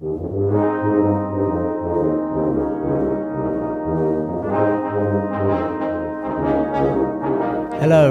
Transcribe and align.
Hello 0.00 0.16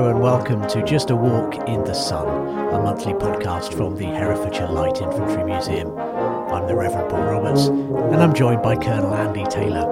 and 0.07 0.21
welcome 0.21 0.67
to 0.67 0.83
Just 0.83 1.09
a 1.09 1.15
Walk 1.15 1.55
in 1.67 1.83
the 1.85 1.95
Sun, 1.95 2.27
a 2.27 2.79
monthly 2.79 3.13
podcast 3.13 3.73
from 3.73 3.95
the 3.95 4.05
Herefordshire 4.05 4.67
Light 4.67 5.01
Infantry 5.01 5.43
Museum. 5.43 5.97
I'm 5.97 6.67
the 6.67 6.75
Reverend 6.75 7.09
Paul 7.09 7.23
Roberts 7.23 7.69
and 7.69 8.17
I'm 8.17 8.35
joined 8.35 8.61
by 8.61 8.75
Colonel 8.75 9.15
Andy 9.15 9.45
Taylor. 9.45 9.91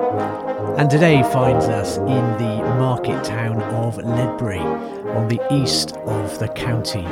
And 0.78 0.92
today 0.92 1.24
finds 1.24 1.66
us 1.66 1.98
in 1.98 2.06
the 2.06 2.62
market 2.78 3.24
town 3.24 3.60
of 3.60 3.98
Ledbury 3.98 4.60
on 4.60 5.30
the 5.30 5.42
east 5.52 5.98
of 6.06 6.38
the 6.38 6.50
county. 6.50 7.08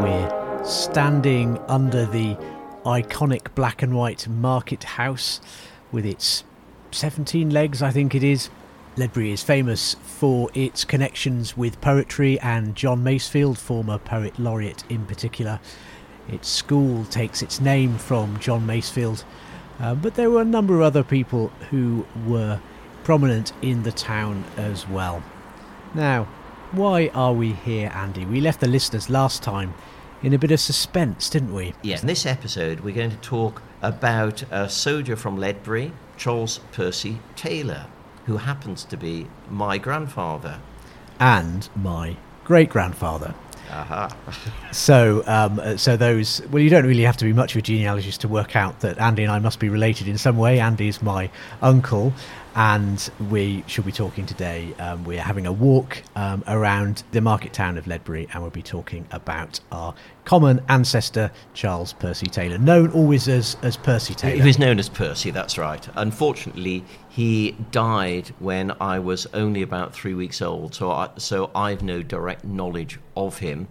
We're 0.00 0.64
standing 0.64 1.58
under 1.68 2.04
the 2.04 2.36
iconic 2.86 3.54
black 3.54 3.82
and 3.82 3.94
white 3.94 4.28
market 4.28 4.84
house 4.84 5.40
with 5.90 6.06
its 6.06 6.44
17 6.92 7.50
legs, 7.50 7.82
I 7.82 7.90
think 7.90 8.14
it 8.14 8.22
is, 8.22 8.48
Ledbury 8.96 9.30
is 9.32 9.42
famous 9.42 9.94
for 10.02 10.48
its 10.54 10.84
connections 10.84 11.54
with 11.54 11.80
poetry 11.82 12.40
and 12.40 12.74
John 12.74 13.04
Masefield, 13.04 13.58
former 13.58 13.98
poet 13.98 14.38
laureate 14.38 14.84
in 14.88 15.04
particular. 15.04 15.60
Its 16.28 16.48
school 16.48 17.04
takes 17.06 17.42
its 17.42 17.60
name 17.60 17.98
from 17.98 18.38
John 18.40 18.66
Masefield, 18.66 19.24
uh, 19.80 19.94
but 19.94 20.14
there 20.14 20.30
were 20.30 20.40
a 20.40 20.46
number 20.46 20.76
of 20.76 20.80
other 20.80 21.02
people 21.02 21.48
who 21.70 22.06
were 22.26 22.60
prominent 23.04 23.52
in 23.60 23.82
the 23.82 23.92
town 23.92 24.44
as 24.56 24.88
well. 24.88 25.22
Now, 25.94 26.24
why 26.72 27.08
are 27.08 27.34
we 27.34 27.52
here, 27.52 27.92
Andy? 27.94 28.24
We 28.24 28.40
left 28.40 28.60
the 28.60 28.68
listeners 28.68 29.10
last 29.10 29.42
time 29.42 29.74
in 30.22 30.32
a 30.32 30.38
bit 30.38 30.50
of 30.50 30.60
suspense, 30.60 31.30
didn't 31.30 31.54
we? 31.54 31.74
Yes, 31.82 32.02
in 32.02 32.06
this 32.06 32.26
episode, 32.26 32.80
we're 32.80 32.94
going 32.94 33.10
to 33.10 33.16
talk 33.18 33.62
about 33.82 34.42
a 34.50 34.68
soldier 34.68 35.16
from 35.16 35.38
Ledbury, 35.38 35.92
Charles 36.16 36.60
Percy 36.72 37.18
Taylor 37.36 37.86
who 38.26 38.36
happens 38.36 38.84
to 38.84 38.96
be 38.96 39.26
my 39.48 39.78
grandfather. 39.78 40.60
And 41.18 41.68
my 41.76 42.16
great 42.44 42.68
grandfather. 42.68 43.34
Uh-huh. 43.70 44.08
so, 44.72 45.22
um, 45.26 45.58
uh, 45.60 45.76
so 45.76 45.96
those. 45.96 46.42
Well, 46.50 46.62
you 46.62 46.70
don't 46.70 46.86
really 46.86 47.02
have 47.02 47.16
to 47.18 47.24
be 47.24 47.32
much 47.32 47.54
of 47.54 47.60
a 47.60 47.62
genealogist 47.62 48.20
to 48.20 48.28
work 48.28 48.54
out 48.54 48.80
that 48.80 48.98
Andy 48.98 49.22
and 49.22 49.32
I 49.32 49.38
must 49.38 49.58
be 49.58 49.68
related 49.68 50.08
in 50.08 50.18
some 50.18 50.36
way. 50.36 50.60
Andy's 50.60 51.00
my 51.02 51.30
uncle, 51.62 52.12
and 52.56 53.10
we 53.28 53.62
should 53.66 53.84
be 53.84 53.92
talking 53.92 54.24
today. 54.24 54.74
Um, 54.78 55.04
we're 55.04 55.20
having 55.20 55.46
a 55.46 55.52
walk 55.52 56.02
um, 56.16 56.42
around 56.48 57.04
the 57.12 57.20
market 57.20 57.52
town 57.52 57.76
of 57.76 57.86
Ledbury, 57.86 58.26
and 58.32 58.42
we'll 58.42 58.50
be 58.50 58.62
talking 58.62 59.06
about 59.10 59.60
our 59.70 59.94
common 60.24 60.62
ancestor, 60.70 61.30
Charles 61.52 61.92
Percy 61.92 62.26
Taylor, 62.26 62.56
known 62.56 62.90
always 62.92 63.28
as, 63.28 63.58
as 63.62 63.76
Percy 63.76 64.14
Taylor. 64.14 64.36
He 64.36 64.46
was 64.46 64.58
known 64.58 64.78
as 64.78 64.88
Percy, 64.88 65.30
that's 65.30 65.58
right. 65.58 65.86
Unfortunately, 65.96 66.82
he 67.10 67.54
died 67.72 68.28
when 68.38 68.72
I 68.80 69.00
was 69.00 69.26
only 69.34 69.60
about 69.60 69.94
three 69.94 70.14
weeks 70.14 70.40
old, 70.40 70.74
so, 70.74 70.90
I, 70.90 71.10
so 71.18 71.50
I've 71.54 71.82
no 71.82 72.02
direct 72.02 72.46
knowledge 72.46 72.98
of 73.14 73.38
him, 73.38 73.68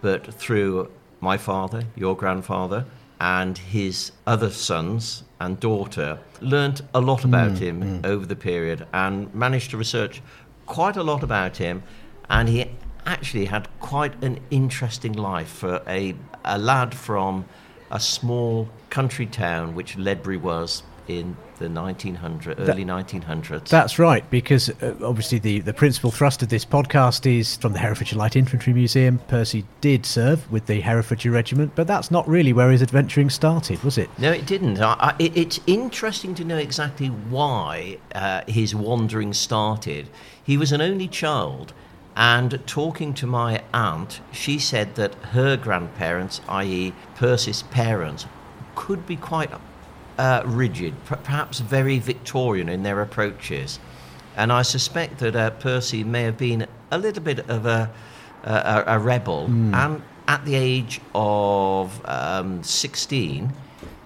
but 0.00 0.32
through 0.32 0.90
my 1.20 1.36
father, 1.36 1.84
your 1.94 2.16
grandfather, 2.16 2.86
and 3.20 3.58
his 3.58 4.10
other 4.26 4.50
sons 4.50 5.22
and 5.42 5.58
daughter 5.58 6.18
learnt 6.40 6.80
a 6.94 7.00
lot 7.00 7.24
about 7.24 7.52
mm, 7.52 7.58
him 7.58 7.82
mm. 7.82 8.06
over 8.06 8.24
the 8.26 8.36
period 8.36 8.86
and 8.92 9.34
managed 9.34 9.70
to 9.70 9.76
research 9.76 10.22
quite 10.66 10.96
a 10.96 11.02
lot 11.02 11.22
about 11.22 11.56
him. 11.56 11.82
And 12.30 12.48
he 12.48 12.70
actually 13.04 13.46
had 13.46 13.68
quite 13.80 14.22
an 14.22 14.38
interesting 14.50 15.12
life 15.12 15.48
for 15.48 15.82
a, 15.86 16.14
a 16.44 16.58
lad 16.58 16.94
from 16.94 17.44
a 17.90 17.98
small 17.98 18.68
country 18.88 19.26
town, 19.26 19.74
which 19.74 19.98
Ledbury 19.98 20.36
was 20.36 20.84
in 21.08 21.36
the 21.58 21.68
1900 21.68 22.58
early 22.58 22.84
that, 22.84 23.08
1900s. 23.08 23.68
That's 23.68 23.98
right, 23.98 24.28
because 24.30 24.70
uh, 24.82 24.94
obviously 25.02 25.38
the, 25.38 25.60
the 25.60 25.72
principal 25.72 26.10
thrust 26.10 26.42
of 26.42 26.48
this 26.48 26.64
podcast 26.64 27.26
is 27.26 27.56
from 27.56 27.72
the 27.72 27.78
Herefordshire 27.78 28.18
Light 28.18 28.36
Infantry 28.36 28.72
Museum. 28.72 29.18
Percy 29.28 29.64
did 29.80 30.06
serve 30.06 30.50
with 30.50 30.66
the 30.66 30.80
Herefordshire 30.80 31.32
Regiment, 31.32 31.72
but 31.74 31.86
that's 31.86 32.10
not 32.10 32.26
really 32.28 32.52
where 32.52 32.70
his 32.70 32.82
adventuring 32.82 33.30
started, 33.30 33.82
was 33.82 33.98
it? 33.98 34.10
No, 34.18 34.32
it 34.32 34.46
didn't. 34.46 34.80
I, 34.80 34.96
I, 34.98 35.14
it, 35.18 35.36
it's 35.36 35.60
interesting 35.66 36.34
to 36.36 36.44
know 36.44 36.58
exactly 36.58 37.08
why 37.08 37.98
uh, 38.14 38.42
his 38.46 38.74
wandering 38.74 39.32
started. 39.32 40.08
He 40.42 40.56
was 40.56 40.72
an 40.72 40.80
only 40.80 41.08
child. 41.08 41.72
And 42.14 42.60
talking 42.66 43.14
to 43.14 43.26
my 43.26 43.62
aunt, 43.72 44.20
she 44.32 44.58
said 44.58 44.96
that 44.96 45.14
her 45.32 45.56
grandparents, 45.56 46.42
i.e., 46.46 46.92
Percy's 47.14 47.62
parents, 47.62 48.26
could 48.74 49.06
be 49.06 49.16
quite 49.16 49.50
uh, 50.18 50.42
rigid, 50.44 50.94
perhaps 51.04 51.60
very 51.60 51.98
Victorian 51.98 52.68
in 52.68 52.82
their 52.82 53.00
approaches. 53.00 53.78
And 54.36 54.52
I 54.52 54.62
suspect 54.62 55.18
that 55.18 55.36
uh, 55.36 55.50
Percy 55.50 56.04
may 56.04 56.22
have 56.22 56.38
been 56.38 56.66
a 56.90 56.98
little 56.98 57.22
bit 57.22 57.40
of 57.50 57.66
a, 57.66 57.90
a, 58.44 58.84
a 58.86 58.98
rebel. 58.98 59.48
Mm. 59.48 59.74
And 59.74 60.02
at 60.28 60.44
the 60.44 60.54
age 60.54 61.00
of 61.14 62.00
um, 62.06 62.62
16, 62.62 63.52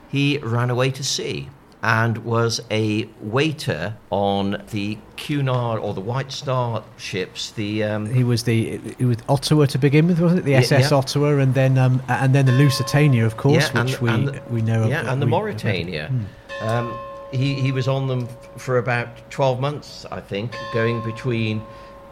he 0.08 0.38
ran 0.38 0.70
away 0.70 0.90
to 0.90 1.04
sea 1.04 1.48
and 1.86 2.18
was 2.24 2.60
a 2.72 3.08
waiter 3.20 3.94
on 4.10 4.60
the 4.72 4.98
Cunard 5.16 5.78
or 5.78 5.94
the 5.94 6.00
White 6.00 6.32
Star 6.32 6.82
ships. 6.96 7.52
The 7.52 7.84
um, 7.84 8.12
he 8.12 8.24
was 8.24 8.42
the 8.42 8.80
it 8.98 9.04
was 9.04 9.18
Ottawa 9.28 9.66
to 9.66 9.78
begin 9.78 10.08
with, 10.08 10.18
wasn't 10.18 10.40
it? 10.40 10.44
The 10.44 10.56
SS 10.56 10.90
yeah. 10.90 10.96
Ottawa, 10.96 11.36
and 11.36 11.54
then 11.54 11.78
um, 11.78 12.02
and 12.08 12.34
then 12.34 12.46
the 12.46 12.52
Lusitania, 12.52 13.24
of 13.24 13.36
course, 13.36 13.70
yeah, 13.72 13.84
which 13.84 14.00
we 14.00 14.10
the, 14.10 14.42
we 14.50 14.62
know. 14.62 14.88
Yeah, 14.88 15.12
and 15.12 15.22
the 15.22 15.26
Mauretania. 15.26 16.08
Hmm. 16.08 16.66
Um, 16.66 16.98
he 17.30 17.54
he 17.54 17.70
was 17.70 17.86
on 17.86 18.08
them 18.08 18.26
for 18.56 18.78
about 18.78 19.30
twelve 19.30 19.60
months, 19.60 20.04
I 20.10 20.20
think, 20.20 20.56
going 20.74 21.04
between 21.04 21.62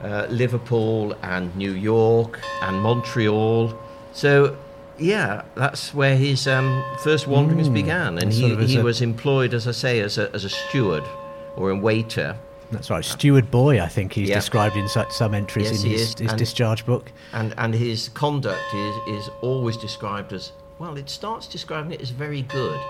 uh, 0.03 0.29
Liverpool 0.31 1.17
and 1.23 1.55
New 1.57 1.73
York 1.73 2.41
and 2.63 2.81
Montreal. 2.81 3.77
So 4.13 4.57
yeah, 4.99 5.43
that's 5.55 5.93
where 5.95 6.17
his 6.17 6.47
um, 6.47 6.85
first 7.03 7.27
wanderings 7.27 7.69
mm, 7.69 7.75
began, 7.75 8.19
and 8.19 8.33
he, 8.33 8.55
he 8.67 8.79
was 8.79 9.01
employed, 9.01 9.55
as 9.55 9.67
I 9.67 9.73
say, 9.73 10.01
as 10.01 10.19
a, 10.19 10.33
as 10.33 10.45
a 10.45 10.49
steward 10.49 11.05
or 11.57 11.71
a 11.71 11.77
waiter. 11.77 12.37
That's 12.71 12.91
right, 12.91 13.05
steward 13.05 13.51
boy. 13.51 13.81
I 13.81 13.89
think 13.89 14.13
he's 14.13 14.29
yeah. 14.29 14.37
described 14.37 14.77
in 14.77 14.89
such 14.89 15.13
some 15.13 15.35
entries 15.35 15.71
yes, 15.71 15.85
in 15.85 15.91
his, 15.91 16.15
his 16.19 16.33
discharge 16.35 16.87
book. 16.87 17.13
And 17.33 17.55
and 17.59 17.75
his 17.75 18.09
conduct 18.11 18.75
is 18.75 18.97
is 19.09 19.31
always 19.43 19.77
described 19.77 20.33
as 20.33 20.53
well. 20.79 20.97
It 20.97 21.09
starts 21.11 21.47
describing 21.47 21.93
it 21.93 22.01
as 22.01 22.11
very 22.11 22.43
good, 22.43 22.81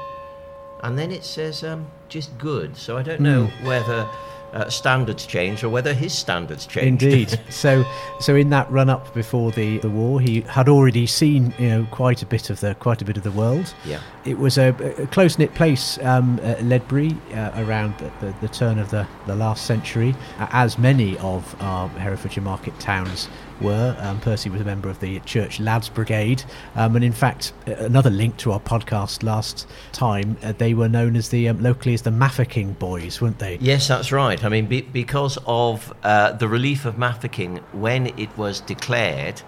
and 0.83 0.99
then 0.99 1.11
it 1.11 1.25
says 1.25 1.65
um, 1.65 1.91
just 2.09 2.37
good. 2.39 2.77
So 2.77 2.97
I 2.97 3.03
don't 3.03 3.21
know 3.21 3.47
mm. 3.47 3.67
whether 3.67 4.09
uh, 4.55 4.71
standards 4.71 5.27
change 5.27 5.63
or 5.65 5.69
whether 5.69 5.93
his 5.93 6.13
standards 6.13 6.67
changed. 6.67 7.03
Indeed. 7.03 7.41
so, 7.51 7.85
so 8.21 8.35
in 8.35 8.51
that 8.51 8.71
run 8.71 8.89
up 8.89 9.13
before 9.13 9.51
the, 9.53 9.79
the 9.79 9.91
war, 9.91 10.21
he 10.21 10.43
had 10.43 10.69
already 10.69 11.07
seen 11.07 11.53
you 11.59 11.69
know 11.69 11.87
quite 11.91 12.23
a 12.23 12.27
bit 12.27 12.51
of 12.51 12.61
the 12.61 12.75
quite 12.77 13.03
a 13.03 13.05
bit 13.05 13.17
of 13.17 13.23
the 13.23 13.33
world. 13.33 13.75
Yeah. 13.85 14.01
It 14.25 14.39
was 14.39 14.57
a, 14.57 14.69
a 14.99 15.07
close 15.09 15.39
knit 15.39 15.55
place, 15.55 15.99
um, 16.03 16.39
Ledbury, 16.63 17.17
uh, 17.35 17.51
around 17.57 17.99
the, 17.99 18.11
the, 18.21 18.35
the, 18.41 18.49
turn 18.49 18.79
of 18.79 18.91
the, 18.91 19.07
the 19.27 19.37
last 19.37 19.67
century, 19.67 20.15
as 20.39 20.79
many 20.79 21.19
of 21.19 21.61
our 21.61 21.89
Herefordshire 21.89 22.43
market 22.43 22.79
towns 22.81 23.29
were. 23.61 23.97
Um, 24.01 24.21
Percy 24.21 24.51
was 24.51 24.61
a 24.61 24.65
member 24.65 24.89
of 24.89 25.01
the 25.01 25.21
Church 25.21 25.61
Lads 25.61 25.89
Brigade, 25.89 26.45
um, 26.75 26.97
and 26.97 27.05
in 27.05 27.13
fact, 27.13 27.53
another 27.67 28.11
link 28.11 28.37
to 28.39 28.53
our 28.53 28.61
podcast 28.61 29.23
last 29.23 29.67
time, 29.93 30.37
uh, 30.43 30.53
they 30.53 30.75
were 30.75 30.89
known 30.89 31.17
as 31.17 31.29
the 31.29 31.49
um, 31.49 31.63
locally 31.63 31.95
as 31.95 32.03
the 32.03 32.11
Mafeking 32.11 32.75
Boys, 32.75 33.21
weren't 33.21 33.39
they? 33.39 33.57
Yes, 33.61 33.89
that's 33.89 34.13
right. 34.13 34.43
I 34.45 34.49
mean, 34.49 34.67
be, 34.67 34.83
because 34.83 35.39
of 35.47 35.93
uh, 36.03 36.33
the 36.33 36.49
relief 36.49 36.85
of 36.85 36.99
Mafeking 36.99 37.59
when 37.73 38.07
it 38.19 38.37
was 38.37 38.61
declared. 38.61 39.43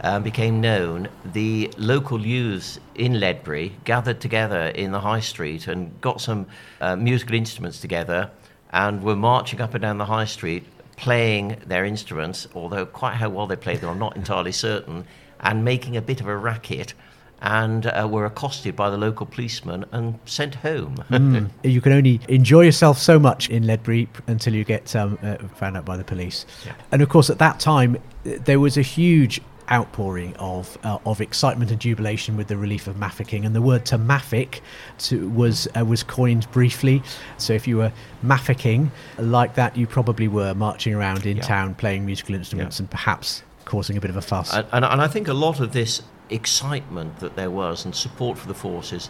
Um, 0.00 0.22
became 0.22 0.60
known, 0.60 1.08
the 1.24 1.72
local 1.76 2.24
youths 2.24 2.78
in 2.94 3.18
Ledbury 3.18 3.72
gathered 3.82 4.20
together 4.20 4.68
in 4.68 4.92
the 4.92 5.00
high 5.00 5.18
street 5.18 5.66
and 5.66 6.00
got 6.00 6.20
some 6.20 6.46
uh, 6.80 6.94
musical 6.94 7.34
instruments 7.34 7.80
together 7.80 8.30
and 8.70 9.02
were 9.02 9.16
marching 9.16 9.60
up 9.60 9.74
and 9.74 9.82
down 9.82 9.98
the 9.98 10.04
high 10.04 10.24
street 10.24 10.64
playing 10.98 11.56
their 11.64 11.84
instruments, 11.84 12.46
although 12.54 12.84
quite 12.84 13.14
how 13.14 13.28
well 13.28 13.46
they 13.46 13.56
played 13.56 13.80
them, 13.80 13.90
I'm 13.90 13.98
not 13.98 14.16
entirely 14.16 14.52
certain, 14.52 15.06
and 15.40 15.64
making 15.64 15.96
a 15.96 16.02
bit 16.02 16.20
of 16.20 16.26
a 16.26 16.36
racket. 16.36 16.92
And 17.40 17.86
uh, 17.86 18.08
were 18.10 18.26
accosted 18.26 18.74
by 18.74 18.90
the 18.90 18.96
local 18.96 19.24
policeman 19.24 19.84
and 19.92 20.18
sent 20.24 20.56
home. 20.56 20.96
mm. 21.08 21.48
You 21.62 21.80
can 21.80 21.92
only 21.92 22.18
enjoy 22.28 22.62
yourself 22.62 22.98
so 22.98 23.16
much 23.20 23.48
in 23.48 23.64
Ledbury 23.64 24.08
until 24.26 24.56
you 24.56 24.64
get 24.64 24.96
um, 24.96 25.16
uh, 25.22 25.36
found 25.54 25.76
out 25.76 25.84
by 25.84 25.96
the 25.96 26.02
police. 26.02 26.46
Yeah. 26.66 26.72
And 26.90 27.00
of 27.00 27.08
course, 27.10 27.30
at 27.30 27.38
that 27.38 27.60
time, 27.60 27.96
there 28.24 28.58
was 28.58 28.76
a 28.76 28.82
huge 28.82 29.40
outpouring 29.70 30.34
of 30.36 30.78
uh, 30.84 30.98
of 31.06 31.20
excitement 31.20 31.70
and 31.70 31.80
jubilation 31.80 32.36
with 32.36 32.48
the 32.48 32.56
relief 32.56 32.86
of 32.86 32.96
Mafeking, 32.96 33.44
and 33.44 33.54
the 33.54 33.62
word 33.62 33.84
to 33.86 33.98
maffick 33.98 34.60
to, 34.98 35.28
was 35.30 35.68
uh, 35.76 35.84
was 35.84 36.02
coined 36.02 36.50
briefly. 36.52 37.02
So 37.36 37.52
if 37.52 37.66
you 37.66 37.78
were 37.78 37.92
Mafeking 38.22 38.90
like 39.18 39.54
that, 39.54 39.76
you 39.76 39.86
probably 39.86 40.28
were 40.28 40.54
marching 40.54 40.94
around 40.94 41.26
in 41.26 41.38
yeah. 41.38 41.42
town 41.42 41.74
playing 41.74 42.06
musical 42.06 42.34
instruments 42.34 42.78
yeah. 42.78 42.82
and 42.82 42.90
perhaps 42.90 43.42
causing 43.64 43.96
a 43.96 44.00
bit 44.00 44.10
of 44.10 44.16
a 44.16 44.22
fuss. 44.22 44.52
And, 44.54 44.66
and, 44.72 44.84
and 44.84 45.00
I 45.00 45.08
think 45.08 45.28
a 45.28 45.34
lot 45.34 45.60
of 45.60 45.72
this 45.72 46.02
excitement 46.30 47.20
that 47.20 47.36
there 47.36 47.50
was 47.50 47.84
and 47.84 47.94
support 47.94 48.38
for 48.38 48.48
the 48.48 48.54
forces 48.54 49.08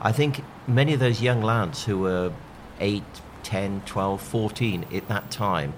I 0.00 0.12
think 0.12 0.44
many 0.66 0.94
of 0.94 1.00
those 1.00 1.20
young 1.20 1.42
lads 1.42 1.84
who 1.84 1.98
were 1.98 2.32
8, 2.80 3.02
10, 3.42 3.82
12, 3.84 4.20
14 4.20 4.86
at 4.94 5.08
that 5.08 5.30
time, 5.30 5.74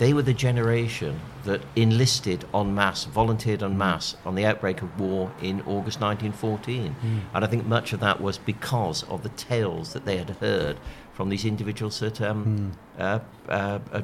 they 0.00 0.14
were 0.14 0.22
the 0.22 0.32
generation 0.32 1.20
that 1.44 1.60
enlisted 1.76 2.46
en 2.54 2.74
masse, 2.74 3.04
volunteered 3.04 3.62
en 3.62 3.76
masse 3.76 4.16
on 4.24 4.34
the 4.34 4.46
outbreak 4.46 4.80
of 4.80 4.98
war 4.98 5.30
in 5.42 5.60
August 5.66 6.00
1914. 6.00 6.96
Mm. 7.04 7.20
And 7.34 7.44
I 7.44 7.46
think 7.46 7.66
much 7.66 7.92
of 7.92 8.00
that 8.00 8.18
was 8.18 8.38
because 8.38 9.02
of 9.10 9.22
the 9.22 9.28
tales 9.28 9.92
that 9.92 10.06
they 10.06 10.16
had 10.16 10.30
heard 10.30 10.78
from 11.12 11.28
these 11.28 11.44
individuals 11.44 12.00
that 12.00 12.18
um, 12.22 12.74
mm. 12.98 13.02
uh, 13.02 13.18
uh, 13.50 13.78
uh, 13.92 14.02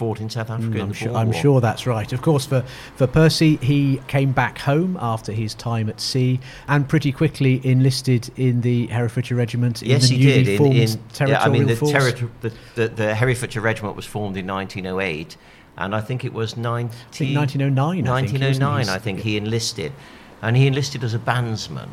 fought 0.00 0.18
in 0.18 0.30
South 0.30 0.48
Africa. 0.48 0.78
Mm, 0.78 0.82
I'm, 0.82 0.92
sure, 0.94 1.14
I'm 1.14 1.30
sure, 1.30 1.60
that's 1.60 1.86
right. 1.86 2.10
Of 2.10 2.22
course, 2.22 2.46
for, 2.46 2.62
for 2.96 3.06
Percy, 3.06 3.56
he 3.56 4.00
came 4.08 4.32
back 4.32 4.56
home 4.56 4.96
after 4.98 5.30
his 5.30 5.54
time 5.54 5.90
at 5.90 6.00
sea 6.00 6.40
and 6.68 6.88
pretty 6.88 7.12
quickly 7.12 7.60
enlisted 7.62 8.30
in 8.36 8.62
the 8.62 8.86
Herefordshire 8.86 9.36
Regiment. 9.36 9.82
Yes, 9.82 10.10
in 10.10 10.16
the 10.16 10.24
he 10.24 10.42
did. 10.44 10.60
In, 10.60 10.72
in 10.72 11.28
yeah, 11.28 11.42
I 11.42 11.50
mean, 11.50 11.66
the, 11.66 11.74
terri- 11.74 12.30
the, 12.40 12.50
the, 12.76 12.88
the 12.88 13.14
Herefordshire 13.14 13.60
Regiment 13.60 13.94
was 13.94 14.06
formed 14.06 14.38
in 14.38 14.46
1908 14.46 15.36
and 15.76 15.94
I 15.94 16.00
think 16.00 16.24
it 16.24 16.32
was 16.32 16.56
19, 16.56 16.88
I 16.88 17.12
think 17.12 17.36
1909. 17.36 18.04
1909, 18.04 18.72
I 18.72 18.84
think, 18.84 18.88
I 18.88 18.98
think 18.98 19.20
he 19.20 19.36
enlisted, 19.36 19.92
and 20.40 20.56
he 20.56 20.66
enlisted 20.66 21.04
as 21.04 21.12
a 21.12 21.18
bandsman. 21.18 21.88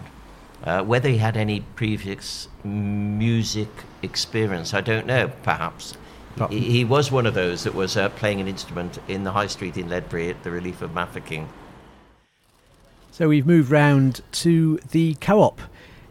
Uh, 0.63 0.81
whether 0.83 1.09
he 1.09 1.17
had 1.17 1.35
any 1.35 1.59
previous 1.75 2.47
music 2.63 3.69
experience, 4.01 4.73
I 4.73 4.79
don't 4.79 5.05
know. 5.05 5.29
Perhaps 5.43 5.97
he, 6.49 6.59
he, 6.59 6.85
was 6.85 7.11
one 7.11 7.25
of 7.25 7.33
those 7.33 7.63
that 7.63 7.73
was 7.73 7.97
uh, 7.97 8.09
playing 8.09 8.39
an 8.41 8.47
instrument 8.47 8.99
in 9.07 9.23
the 9.23 9.31
high 9.31 9.47
street 9.47 9.77
in 9.77 9.89
Ledbury 9.89 10.29
at 10.29 10.43
the 10.43 10.51
relief 10.51 10.81
of 10.81 10.91
Mafeking. 10.91 11.47
So 13.11 13.29
we've 13.29 13.47
moved 13.47 13.71
round 13.71 14.21
to 14.33 14.77
the 14.91 15.15
co-op 15.15 15.59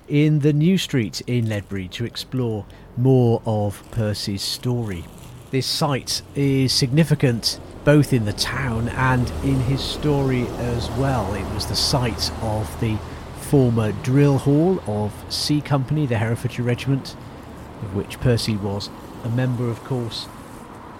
in 0.08 0.40
the 0.40 0.52
New 0.52 0.78
Street 0.78 1.20
in 1.26 1.48
Ledbury 1.48 1.88
to 1.88 2.04
explore 2.04 2.66
more 2.96 3.42
of 3.46 3.82
Percy's 3.92 4.42
story. 4.42 5.04
This 5.50 5.66
site 5.66 6.22
is 6.34 6.72
significant 6.72 7.60
both 7.84 8.12
in 8.12 8.24
the 8.24 8.32
town 8.32 8.88
and 8.88 9.30
in 9.44 9.60
his 9.60 9.80
story 9.80 10.48
as 10.58 10.90
well. 10.92 11.32
It 11.34 11.44
was 11.54 11.66
the 11.66 11.76
site 11.76 12.32
of 12.42 12.80
the 12.80 12.98
former 13.42 13.92
drill 14.02 14.38
hall 14.38 14.80
of 14.88 15.12
C 15.32 15.60
Company, 15.60 16.04
the 16.06 16.18
Herefordshire 16.18 16.64
Regiment, 16.64 17.14
of 17.82 17.94
which 17.94 18.18
Percy 18.18 18.56
was 18.56 18.90
a 19.26 19.30
member, 19.30 19.68
of 19.68 19.82
course, 19.84 20.26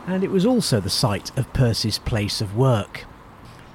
and 0.07 0.23
it 0.23 0.31
was 0.31 0.45
also 0.45 0.81
the 0.81 0.91
site 0.91 1.37
of 1.39 1.53
Percy's 1.53 1.99
place 1.99 2.41
of 2.41 2.57
work. 2.57 3.05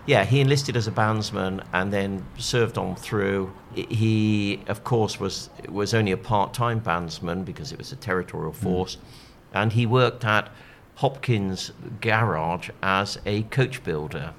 Yeah, 0.05 0.25
he 0.25 0.41
enlisted 0.41 0.75
as 0.75 0.87
a 0.87 0.91
bandsman 0.91 1.63
and 1.73 1.91
then 1.93 2.25
served 2.37 2.77
on 2.77 2.95
through. 2.95 3.53
He, 3.73 4.61
of 4.67 4.83
course, 4.83 5.19
was 5.19 5.49
was 5.69 5.93
only 5.93 6.11
a 6.11 6.17
part-time 6.17 6.81
bandsman 6.81 7.45
because 7.45 7.71
it 7.71 7.77
was 7.77 7.91
a 7.91 7.95
territorial 7.95 8.51
hmm. 8.51 8.63
force, 8.63 8.95
mm. 8.95 8.99
and 9.53 9.73
he 9.73 9.85
worked 9.85 10.25
at 10.25 10.49
Hopkins 10.95 11.71
Garage 12.01 12.69
as 12.83 13.17
a 13.25 13.43
coach 13.43 13.83
builder 13.83 14.33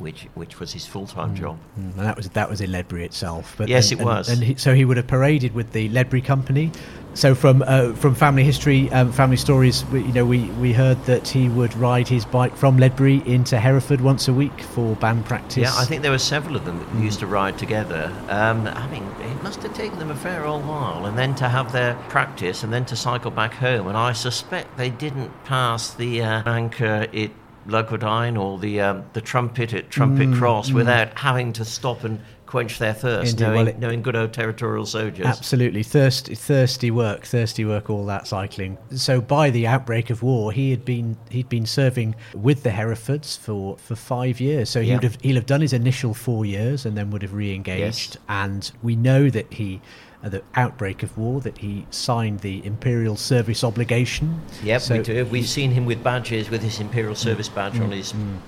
which 0.00 0.28
which 0.34 0.58
was 0.58 0.72
his 0.72 0.86
full 0.86 1.06
time 1.06 1.34
mm. 1.34 1.38
job. 1.38 1.58
Mm. 1.78 1.96
And 1.96 2.06
that 2.06 2.16
was 2.16 2.28
that 2.30 2.50
was 2.50 2.60
in 2.60 2.72
Ledbury 2.72 3.04
itself. 3.04 3.54
But 3.56 3.68
yes, 3.68 3.90
and, 3.90 4.00
it 4.00 4.04
was. 4.04 4.28
And, 4.28 4.38
and 4.38 4.46
he, 4.48 4.54
so 4.56 4.74
he 4.74 4.84
would 4.84 4.96
have 4.96 5.06
paraded 5.06 5.54
with 5.54 5.72
the 5.72 5.88
Ledbury 5.90 6.22
Company. 6.22 6.72
So 7.14 7.34
from 7.34 7.64
uh, 7.66 7.92
from 7.94 8.14
family 8.14 8.44
history, 8.44 8.88
um, 8.92 9.12
family 9.12 9.36
stories, 9.36 9.84
we, 9.86 10.02
you 10.02 10.12
know, 10.12 10.24
we, 10.24 10.44
we 10.52 10.72
heard 10.72 11.04
that 11.06 11.26
he 11.26 11.48
would 11.48 11.74
ride 11.76 12.06
his 12.06 12.24
bike 12.24 12.56
from 12.56 12.76
Ledbury 12.76 13.22
into 13.26 13.58
Hereford 13.58 14.00
once 14.00 14.28
a 14.28 14.32
week 14.32 14.60
for 14.60 14.94
band 14.96 15.24
practice. 15.24 15.62
Yeah, 15.62 15.76
I 15.76 15.84
think 15.84 16.02
there 16.02 16.12
were 16.12 16.18
several 16.18 16.54
of 16.54 16.64
them 16.64 16.78
that 16.78 16.88
mm. 16.90 17.02
used 17.02 17.18
to 17.20 17.26
ride 17.26 17.58
together. 17.58 18.12
Um, 18.28 18.66
I 18.68 18.88
mean, 18.90 19.02
it 19.22 19.42
must 19.42 19.62
have 19.64 19.74
taken 19.74 19.98
them 19.98 20.12
a 20.12 20.16
fair 20.16 20.46
old 20.46 20.64
while, 20.64 21.06
and 21.06 21.18
then 21.18 21.34
to 21.36 21.48
have 21.48 21.72
their 21.72 21.94
practice, 22.08 22.62
and 22.62 22.72
then 22.72 22.84
to 22.86 22.96
cycle 22.96 23.32
back 23.32 23.54
home. 23.54 23.88
And 23.88 23.96
I 23.96 24.12
suspect 24.12 24.76
they 24.76 24.90
didn't 24.90 25.30
pass 25.44 25.92
the 25.92 26.22
uh, 26.22 26.42
anchor 26.46 27.08
it 27.12 27.32
Lugwardine 27.70 28.38
or 28.38 28.58
the 28.58 28.80
um, 28.80 29.04
the 29.12 29.20
trumpet 29.20 29.72
at 29.72 29.90
Trumpet 29.90 30.28
mm, 30.28 30.38
Cross 30.38 30.70
mm. 30.70 30.74
without 30.74 31.18
having 31.18 31.52
to 31.54 31.64
stop 31.64 32.04
and 32.04 32.20
quench 32.50 32.80
their 32.80 32.92
thirst, 32.92 33.32
Indeed. 33.32 33.44
knowing, 33.44 33.56
well, 33.56 33.68
it, 33.68 33.78
knowing 33.78 34.02
good 34.02 34.16
old 34.16 34.32
territorial 34.32 34.84
soldiers. 34.84 35.24
Absolutely, 35.24 35.84
thirsty, 35.84 36.34
thirsty 36.34 36.90
work, 36.90 37.24
thirsty 37.24 37.64
work. 37.64 37.88
All 37.88 38.04
that 38.06 38.26
cycling. 38.26 38.76
So 38.94 39.20
by 39.20 39.50
the 39.50 39.66
outbreak 39.68 40.10
of 40.10 40.22
war, 40.22 40.50
he 40.52 40.70
had 40.70 40.84
been 40.84 41.16
he'd 41.30 41.48
been 41.48 41.66
serving 41.66 42.16
with 42.34 42.64
the 42.64 42.70
Herefords 42.70 43.36
for, 43.36 43.78
for 43.78 43.94
five 43.94 44.40
years. 44.40 44.68
So 44.68 44.82
he 44.82 44.92
would 44.92 45.04
have 45.04 45.16
he'll 45.22 45.36
have 45.36 45.46
done 45.46 45.60
his 45.60 45.72
initial 45.72 46.12
four 46.12 46.44
years 46.44 46.84
and 46.84 46.96
then 46.98 47.10
would 47.10 47.22
have 47.22 47.34
re-engaged. 47.34 48.14
Yes. 48.14 48.18
And 48.28 48.70
we 48.82 48.96
know 48.96 49.30
that 49.30 49.52
he 49.52 49.80
at 50.22 50.32
the 50.32 50.42
outbreak 50.54 51.02
of 51.02 51.16
war 51.16 51.40
that 51.40 51.58
he 51.58 51.86
signed 51.90 52.40
the 52.40 52.64
imperial 52.64 53.16
service 53.16 53.64
obligation. 53.64 54.40
Yep, 54.62 54.80
so 54.80 54.96
we 54.96 55.02
do. 55.02 55.24
We've 55.26 55.48
seen 55.48 55.70
him 55.70 55.86
with 55.86 56.02
badges 56.02 56.50
with 56.50 56.62
his 56.62 56.80
imperial 56.80 57.14
service 57.14 57.48
badge 57.48 57.74
mm, 57.74 57.84
on 57.84 57.92
his 57.92 58.12
mm, 58.12 58.38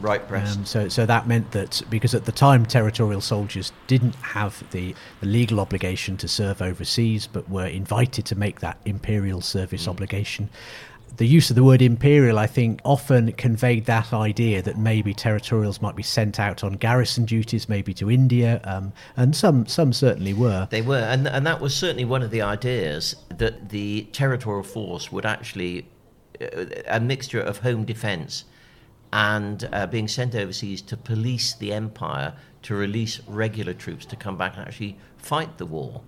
right 0.00 0.26
breast. 0.26 0.58
Um, 0.58 0.64
so, 0.64 0.88
so 0.88 1.06
that 1.06 1.26
meant 1.28 1.52
that 1.52 1.82
because 1.88 2.14
at 2.14 2.24
the 2.24 2.32
time 2.32 2.66
territorial 2.66 3.20
soldiers 3.20 3.72
didn't 3.86 4.16
have 4.16 4.68
the, 4.72 4.94
the 5.20 5.26
legal 5.26 5.60
obligation 5.60 6.16
to 6.18 6.28
serve 6.28 6.60
overseas, 6.60 7.26
but 7.26 7.48
were 7.48 7.66
invited 7.66 8.26
to 8.26 8.34
make 8.34 8.60
that 8.60 8.78
imperial 8.84 9.40
service 9.40 9.86
mm. 9.86 9.90
obligation 9.90 10.50
the 11.16 11.26
use 11.26 11.50
of 11.50 11.56
the 11.56 11.64
word 11.64 11.82
imperial, 11.82 12.38
I 12.38 12.46
think, 12.46 12.80
often 12.84 13.32
conveyed 13.32 13.84
that 13.86 14.12
idea 14.12 14.62
that 14.62 14.78
maybe 14.78 15.14
territorials 15.14 15.82
might 15.82 15.94
be 15.94 16.02
sent 16.02 16.40
out 16.40 16.64
on 16.64 16.72
garrison 16.74 17.24
duties, 17.26 17.68
maybe 17.68 17.92
to 17.94 18.10
India, 18.10 18.60
um, 18.64 18.92
and 19.16 19.36
some 19.36 19.66
some 19.66 19.92
certainly 19.92 20.32
were. 20.32 20.68
They 20.70 20.82
were, 20.82 20.96
and 20.96 21.28
and 21.28 21.46
that 21.46 21.60
was 21.60 21.76
certainly 21.76 22.04
one 22.04 22.22
of 22.22 22.30
the 22.30 22.42
ideas 22.42 23.16
that 23.28 23.68
the 23.68 24.08
territorial 24.12 24.62
force 24.62 25.12
would 25.12 25.26
actually 25.26 25.86
uh, 26.40 26.64
a 26.86 26.98
mixture 26.98 27.40
of 27.40 27.58
home 27.58 27.84
defence 27.84 28.44
and 29.12 29.68
uh, 29.72 29.86
being 29.86 30.08
sent 30.08 30.34
overseas 30.34 30.80
to 30.80 30.96
police 30.96 31.54
the 31.54 31.72
empire, 31.72 32.32
to 32.62 32.74
release 32.74 33.20
regular 33.26 33.74
troops 33.74 34.06
to 34.06 34.16
come 34.16 34.38
back 34.38 34.56
and 34.56 34.66
actually 34.66 34.96
fight 35.18 35.58
the 35.58 35.66
war. 35.66 36.00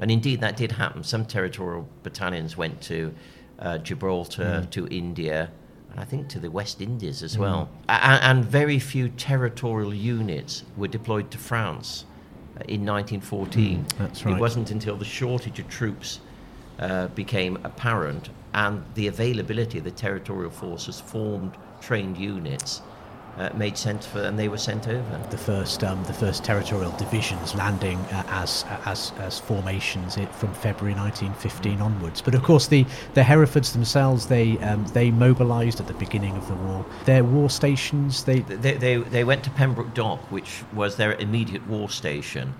And 0.00 0.10
indeed, 0.10 0.40
that 0.40 0.56
did 0.56 0.72
happen. 0.72 1.04
Some 1.04 1.24
territorial 1.24 1.88
battalions 2.02 2.56
went 2.56 2.80
to 2.82 3.14
uh, 3.58 3.78
Gibraltar, 3.78 4.62
mm. 4.64 4.70
to 4.70 4.86
India, 4.88 5.50
and 5.90 6.00
I 6.00 6.04
think 6.04 6.28
to 6.28 6.38
the 6.38 6.50
West 6.50 6.80
Indies 6.80 7.22
as 7.22 7.36
mm. 7.36 7.40
well. 7.40 7.68
A- 7.88 7.92
and 7.92 8.44
very 8.44 8.78
few 8.78 9.08
territorial 9.08 9.94
units 9.94 10.64
were 10.76 10.88
deployed 10.88 11.30
to 11.30 11.38
France 11.38 12.04
uh, 12.56 12.64
in 12.68 12.84
1914. 12.84 13.84
Mm, 13.84 13.98
that's 13.98 14.24
right. 14.24 14.36
It 14.36 14.40
wasn't 14.40 14.70
until 14.70 14.96
the 14.96 15.04
shortage 15.04 15.58
of 15.58 15.68
troops 15.68 16.20
uh, 16.78 17.08
became 17.08 17.58
apparent 17.64 18.30
and 18.54 18.82
the 18.94 19.08
availability 19.08 19.78
of 19.78 19.84
the 19.84 19.90
territorial 19.90 20.50
forces 20.50 21.00
formed 21.00 21.52
trained 21.80 22.16
units 22.16 22.82
uh, 23.36 23.50
made 23.54 23.76
sense 23.76 24.06
for, 24.06 24.20
and 24.22 24.38
they 24.38 24.48
were 24.48 24.58
sent 24.58 24.88
over. 24.88 25.20
The 25.30 25.38
first, 25.38 25.84
um, 25.84 26.02
the 26.04 26.12
first 26.12 26.44
territorial 26.44 26.90
divisions 26.92 27.54
landing 27.54 27.98
uh, 27.98 28.24
as 28.28 28.64
as 28.84 29.12
as 29.18 29.38
formations 29.38 30.16
it, 30.16 30.32
from 30.34 30.52
February 30.54 30.94
1915 30.94 31.80
onwards. 31.80 32.20
But 32.20 32.34
of 32.34 32.42
course, 32.42 32.66
the 32.66 32.84
the 33.14 33.22
Herefords 33.22 33.72
themselves, 33.72 34.26
they 34.26 34.58
um, 34.58 34.84
they 34.88 35.10
mobilised 35.10 35.80
at 35.80 35.86
the 35.86 35.94
beginning 35.94 36.36
of 36.36 36.48
the 36.48 36.54
war. 36.54 36.84
Their 37.04 37.24
war 37.24 37.50
stations, 37.50 38.24
they 38.24 38.40
they 38.40 38.74
they, 38.74 38.96
they 38.96 39.24
went 39.24 39.44
to 39.44 39.50
Pembroke 39.50 39.94
Dock, 39.94 40.20
which 40.30 40.62
was 40.74 40.96
their 40.96 41.14
immediate 41.14 41.66
war 41.66 41.88
station. 41.88 42.54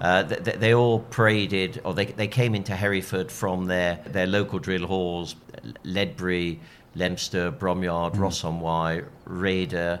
Uh, 0.00 0.24
they, 0.24 0.56
they, 0.56 0.74
all 0.74 0.98
paraded, 0.98 1.80
or 1.84 1.94
they, 1.94 2.06
they 2.06 2.26
came 2.26 2.56
into 2.56 2.74
Hereford 2.74 3.30
from 3.30 3.66
their, 3.66 4.00
their 4.06 4.26
local 4.26 4.58
drill 4.58 4.88
halls, 4.88 5.36
Ledbury, 5.84 6.58
Leominster, 6.94 7.50
Bromyard, 7.50 8.14
mm. 8.14 8.20
Ross-on-Wye, 8.20 9.02
Radyr, 9.26 10.00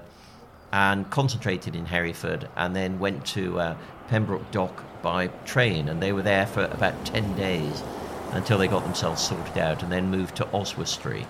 and 0.72 1.08
concentrated 1.10 1.76
in 1.76 1.86
Hereford 1.86 2.48
and 2.56 2.74
then 2.74 2.98
went 2.98 3.26
to 3.26 3.60
uh, 3.60 3.76
Pembroke 4.08 4.50
Dock 4.50 4.84
by 5.02 5.28
train. 5.44 5.88
And 5.88 6.02
they 6.02 6.12
were 6.12 6.22
there 6.22 6.46
for 6.46 6.64
about 6.64 7.04
10 7.06 7.36
days 7.36 7.82
until 8.32 8.58
they 8.58 8.68
got 8.68 8.84
themselves 8.84 9.22
sorted 9.22 9.58
out 9.58 9.82
and 9.82 9.92
then 9.92 10.10
moved 10.10 10.36
to 10.36 10.46
Oswestry, 10.52 11.26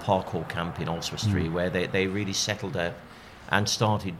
Parkhall 0.00 0.48
Camp 0.48 0.80
in 0.80 0.88
Oswestry, 0.88 1.44
mm. 1.44 1.52
where 1.52 1.70
they, 1.70 1.86
they 1.86 2.06
really 2.06 2.34
settled 2.34 2.76
out 2.76 2.94
and 3.48 3.68
started 3.68 4.14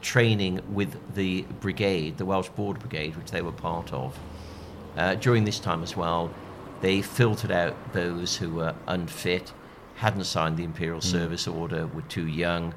training 0.00 0.60
with 0.72 1.14
the 1.14 1.42
brigade, 1.60 2.18
the 2.18 2.24
Welsh 2.24 2.48
Border 2.50 2.78
Brigade, 2.78 3.16
which 3.16 3.30
they 3.30 3.42
were 3.42 3.52
part 3.52 3.92
of. 3.92 4.18
Uh, 4.96 5.14
during 5.16 5.44
this 5.44 5.58
time 5.58 5.82
as 5.82 5.96
well, 5.96 6.32
they 6.80 7.02
filtered 7.02 7.50
out 7.50 7.92
those 7.92 8.36
who 8.36 8.50
were 8.50 8.74
unfit, 8.86 9.52
hadn't 9.96 10.24
signed 10.24 10.56
the 10.56 10.64
Imperial 10.64 11.00
mm. 11.00 11.04
Service 11.04 11.46
Order, 11.46 11.86
were 11.86 12.02
too 12.02 12.26
young, 12.26 12.74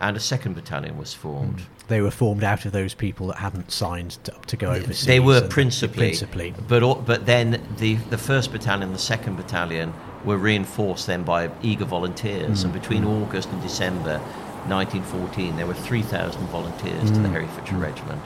and 0.00 0.16
a 0.16 0.20
second 0.20 0.54
battalion 0.54 0.98
was 0.98 1.14
formed. 1.14 1.58
Mm. 1.58 1.66
They 1.88 2.00
were 2.00 2.10
formed 2.10 2.42
out 2.42 2.64
of 2.64 2.72
those 2.72 2.94
people 2.94 3.28
that 3.28 3.36
hadn't 3.36 3.70
signed 3.70 4.18
to, 4.24 4.34
to 4.48 4.56
go 4.56 4.72
overseas. 4.72 5.06
They 5.06 5.20
were 5.20 5.46
principally, 5.46 6.08
principally, 6.08 6.54
but 6.68 7.06
but 7.06 7.26
then 7.26 7.62
the 7.78 7.94
the 7.94 8.18
first 8.18 8.52
battalion, 8.52 8.92
the 8.92 8.98
second 8.98 9.36
battalion 9.36 9.94
were 10.24 10.36
reinforced 10.36 11.06
then 11.06 11.22
by 11.22 11.50
eager 11.62 11.84
volunteers, 11.84 12.60
mm. 12.60 12.64
and 12.64 12.72
between 12.72 13.04
mm. 13.04 13.22
August 13.22 13.48
and 13.50 13.62
December 13.62 14.18
1914, 14.66 15.56
there 15.56 15.66
were 15.66 15.74
3,000 15.74 16.44
volunteers 16.48 17.08
to 17.12 17.18
the 17.18 17.28
mm. 17.28 17.32
Herefordshire 17.32 17.78
mm. 17.78 17.82
Regiment, 17.82 18.22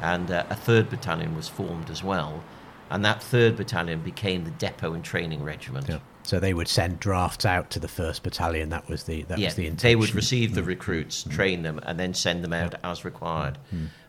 and 0.00 0.30
uh, 0.30 0.46
a 0.48 0.54
third 0.54 0.88
battalion 0.88 1.36
was 1.36 1.48
formed 1.48 1.90
as 1.90 2.02
well. 2.02 2.42
and 2.90 3.04
that 3.04 3.22
third 3.22 3.56
battalion 3.56 4.00
became 4.00 4.44
the 4.44 4.50
depot 4.50 4.92
and 4.92 5.04
training 5.04 5.44
regiment. 5.44 5.88
Yeah. 5.88 5.98
So 6.30 6.38
they 6.38 6.54
would 6.54 6.68
send 6.68 7.00
drafts 7.00 7.44
out 7.44 7.70
to 7.70 7.80
the 7.80 7.88
first 7.88 8.22
battalion. 8.22 8.68
That 8.68 8.88
was 8.88 9.02
the 9.02 9.22
that 9.22 9.40
yeah, 9.40 9.48
was 9.48 9.56
the 9.56 9.66
intention. 9.66 9.88
they 9.88 9.96
would 9.96 10.14
receive 10.14 10.54
the 10.54 10.62
recruits, 10.62 11.24
train 11.24 11.62
them, 11.64 11.80
and 11.82 11.98
then 11.98 12.14
send 12.14 12.44
them 12.44 12.52
out 12.52 12.76
as 12.84 13.04
required. 13.04 13.58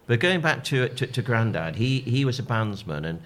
But 0.05 0.19
going 0.19 0.39
back 0.39 0.63
to, 0.65 0.87
to 0.87 1.07
to 1.07 1.21
Grandad, 1.23 1.77
he 1.77 2.01
he 2.01 2.23
was 2.23 2.37
a 2.37 2.43
bandsman, 2.43 3.05
and 3.05 3.23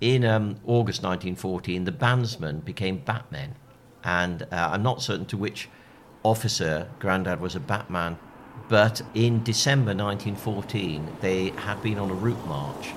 in 0.00 0.24
um, 0.24 0.56
August 0.64 1.02
1914, 1.02 1.84
the 1.84 1.92
bandsmen 1.92 2.64
became 2.64 2.96
batmen, 2.96 3.54
and 4.02 4.44
uh, 4.44 4.70
I'm 4.72 4.82
not 4.82 5.02
certain 5.02 5.26
to 5.26 5.36
which 5.36 5.68
officer 6.22 6.88
Grandad 7.00 7.42
was 7.42 7.54
a 7.54 7.60
batman, 7.60 8.16
but 8.70 9.02
in 9.12 9.44
December 9.44 9.94
1914, 9.94 11.18
they 11.20 11.50
had 11.50 11.82
been 11.82 11.98
on 11.98 12.10
a 12.10 12.14
route 12.14 12.46
march, 12.46 12.94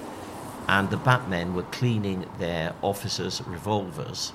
and 0.70 0.89
the 0.89 0.96
batmen 0.96 1.53
were 1.55 1.63
cleaning 1.63 2.25
their 2.39 2.74
officers' 2.81 3.41
revolvers. 3.46 4.31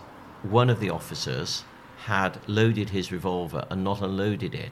One 0.51 0.71
of 0.71 0.79
the 0.79 0.91
officers 0.91 1.65
had 2.05 2.39
loaded 2.47 2.91
his 2.91 3.11
revolver 3.11 3.67
and 3.69 3.83
not 3.83 4.01
unloaded 4.01 4.55
it. 4.55 4.71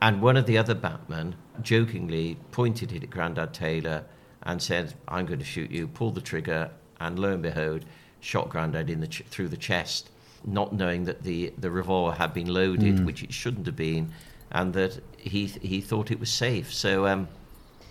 And 0.00 0.22
one 0.22 0.36
of 0.36 0.46
the 0.46 0.56
other 0.56 0.74
batmen 0.74 1.36
jokingly 1.60 2.38
pointed 2.52 2.90
it 2.90 3.02
at 3.02 3.10
Grandad 3.10 3.52
Taylor 3.52 4.04
and 4.42 4.62
said, 4.62 4.94
I'm 5.06 5.26
going 5.26 5.38
to 5.40 5.44
shoot 5.44 5.70
you, 5.70 5.86
pulled 5.86 6.14
the 6.14 6.20
trigger, 6.22 6.70
and 7.00 7.18
lo 7.18 7.32
and 7.32 7.42
behold, 7.42 7.84
shot 8.20 8.48
Grandad 8.48 8.88
in 8.88 9.00
the 9.00 9.06
ch- 9.08 9.24
through 9.28 9.48
the 9.48 9.56
chest, 9.56 10.10
not 10.44 10.72
knowing 10.72 11.04
that 11.04 11.22
the, 11.22 11.52
the 11.58 11.70
revolver 11.70 12.16
had 12.16 12.32
been 12.32 12.48
loaded, 12.48 13.04
which 13.04 13.22
it 13.22 13.32
shouldn't 13.32 13.66
have 13.66 13.76
been, 13.76 14.10
and 14.50 14.72
that 14.72 15.00
he, 15.18 15.46
he 15.46 15.80
thought 15.80 16.10
it 16.10 16.18
was 16.18 16.30
safe. 16.30 16.72
So 16.72 17.06
um, 17.06 17.28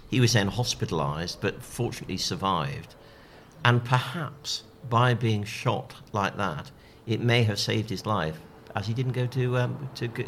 he 0.09 0.19
was 0.19 0.33
then 0.33 0.47
hospitalized, 0.47 1.39
but 1.41 1.61
fortunately 1.61 2.17
survived. 2.17 2.95
And 3.63 3.83
perhaps 3.83 4.63
by 4.89 5.13
being 5.13 5.43
shot 5.43 5.95
like 6.13 6.37
that, 6.37 6.71
it 7.05 7.21
may 7.21 7.43
have 7.43 7.59
saved 7.59 7.89
his 7.89 8.05
life, 8.05 8.39
as 8.75 8.87
he 8.87 8.93
didn't 8.93 9.13
go 9.13 9.27
to 9.27 9.57
um, 9.57 9.89
to 9.95 10.07
G- 10.07 10.25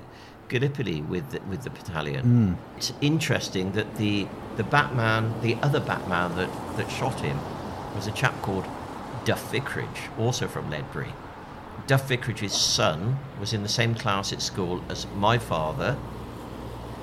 Gallipoli 0.49 1.01
with 1.01 1.31
the, 1.31 1.39
with 1.49 1.63
the 1.63 1.69
battalion. 1.69 2.57
It's 2.77 2.93
interesting 3.01 3.71
that 3.73 3.95
the 3.95 4.27
the 4.55 4.63
Batman, 4.63 5.33
the 5.41 5.55
other 5.55 5.79
Batman 5.79 6.35
that, 6.35 6.77
that 6.77 6.89
shot 6.91 7.19
him, 7.21 7.39
was 7.95 8.05
a 8.05 8.11
chap 8.11 8.39
called 8.41 8.65
Duff 9.25 9.51
Vicarage, 9.51 10.09
also 10.19 10.47
from 10.47 10.69
Ledbury. 10.69 11.13
Duff 11.87 12.07
Vicarage's 12.07 12.53
son 12.53 13.17
was 13.39 13.51
in 13.51 13.63
the 13.63 13.69
same 13.69 13.95
class 13.95 14.31
at 14.31 14.41
school 14.41 14.83
as 14.89 15.07
my 15.15 15.37
father. 15.37 15.97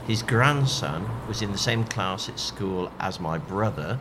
His 0.07 0.23
grandson 0.23 1.09
was 1.29 1.43
in 1.43 1.53
the 1.53 1.59
same 1.59 1.85
class 1.85 2.29
at 2.29 2.39
school 2.39 2.91
as 2.99 3.21
my 3.21 3.37
brother, 3.37 3.99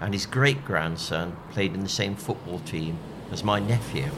and 0.00 0.12
his 0.12 0.26
great 0.26 0.64
grandson 0.64 1.36
played 1.50 1.74
in 1.74 1.80
the 1.80 1.88
same 1.88 2.14
football 2.14 2.58
team 2.60 2.98
as 3.30 3.42
my 3.42 3.58
nephew. 3.58 4.10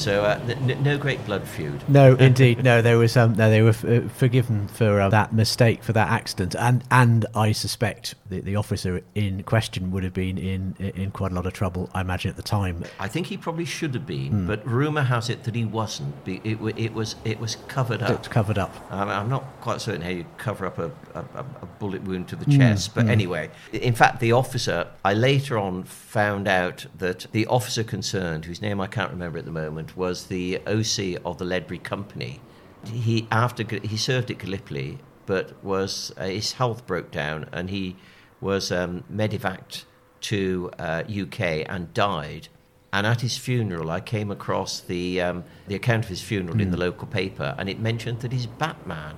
So 0.00 0.24
uh, 0.24 0.40
n- 0.48 0.82
no 0.82 0.96
great 0.96 1.24
blood 1.26 1.46
feud. 1.46 1.82
No, 1.88 2.14
indeed, 2.18 2.64
no. 2.64 2.80
There 2.82 2.96
was 2.98 3.16
um, 3.16 3.34
no. 3.34 3.50
They 3.50 3.62
were 3.62 3.68
f- 3.70 3.84
uh, 3.84 4.00
forgiven 4.08 4.66
for 4.68 5.00
uh, 5.00 5.08
that 5.10 5.32
mistake, 5.32 5.82
for 5.84 5.92
that 5.92 6.08
accident, 6.08 6.54
and 6.58 6.82
and 6.90 7.26
I 7.34 7.52
suspect 7.52 8.14
the, 8.30 8.40
the 8.40 8.56
officer 8.56 9.02
in 9.14 9.42
question 9.42 9.90
would 9.90 10.02
have 10.04 10.14
been 10.14 10.38
in 10.38 10.74
in 10.78 11.10
quite 11.10 11.32
a 11.32 11.34
lot 11.34 11.46
of 11.46 11.52
trouble. 11.52 11.90
I 11.94 12.00
imagine 12.00 12.30
at 12.30 12.36
the 12.36 12.42
time. 12.42 12.84
I 12.98 13.08
think 13.08 13.26
he 13.26 13.36
probably 13.36 13.64
should 13.66 13.92
have 13.94 14.06
been, 14.06 14.46
but 14.46 14.66
rumor 14.66 15.02
has 15.02 15.28
it 15.28 15.44
that 15.44 15.54
he 15.54 15.64
wasn't. 15.64 16.24
Be- 16.24 16.40
It, 16.44 16.58
it 16.76 16.94
was 16.94 17.16
it 17.24 17.38
was 17.38 17.56
covered 17.68 18.02
up. 18.02 18.10
It's 18.10 18.28
covered 18.28 18.58
up. 18.58 18.74
Um, 18.90 19.08
I'm 19.08 19.28
not 19.28 19.44
quite 19.60 19.80
certain 19.80 20.00
how 20.02 20.08
you 20.08 20.24
cover 20.38 20.64
up 20.66 20.78
a, 20.78 20.90
a, 21.14 21.20
a 21.34 21.44
a 21.62 21.66
bullet 21.78 22.02
wound 22.04 22.28
to 22.28 22.36
the 22.36 22.46
chest, 22.50 22.94
but 22.94 23.06
anyway, 23.08 23.50
in 23.72 23.94
fact, 23.94 24.20
the 24.20 24.32
officer, 24.32 24.86
I 25.04 25.12
later 25.14 25.58
on 25.58 25.84
found 25.84 26.48
out 26.48 26.86
that 26.98 27.26
the 27.32 27.46
officer 27.46 27.84
concerned, 27.84 28.44
whose 28.46 28.62
name 28.62 28.80
I 28.80 28.86
can't 28.86 29.10
remember 29.10 29.38
at 29.38 29.44
the 29.44 29.50
moment, 29.50 29.89
was 29.96 30.26
the 30.26 30.58
OC 30.66 31.20
of 31.24 31.38
the 31.38 31.44
Ledbury 31.44 31.78
Company. 31.78 32.40
He 32.84 33.26
after 33.30 33.62
he 33.82 33.96
served 33.96 34.30
at 34.30 34.38
Gallipoli, 34.38 34.98
but 35.26 35.52
was 35.62 36.12
uh, 36.16 36.24
his 36.24 36.52
health 36.52 36.86
broke 36.86 37.10
down, 37.10 37.48
and 37.52 37.70
he 37.70 37.96
was 38.40 38.72
um, 38.72 39.04
medevaced 39.12 39.84
to 40.22 40.70
uh, 40.78 41.02
UK 41.08 41.40
and 41.68 41.92
died. 41.94 42.48
And 42.92 43.06
at 43.06 43.20
his 43.20 43.36
funeral, 43.38 43.90
I 43.90 44.00
came 44.00 44.30
across 44.30 44.80
the 44.80 45.20
um, 45.20 45.44
the 45.68 45.74
account 45.74 46.04
of 46.04 46.08
his 46.08 46.22
funeral 46.22 46.60
in 46.60 46.70
the 46.70 46.76
local 46.78 47.06
paper, 47.06 47.54
and 47.58 47.68
it 47.68 47.78
mentioned 47.78 48.20
that 48.20 48.32
his 48.32 48.46
Batman, 48.46 49.14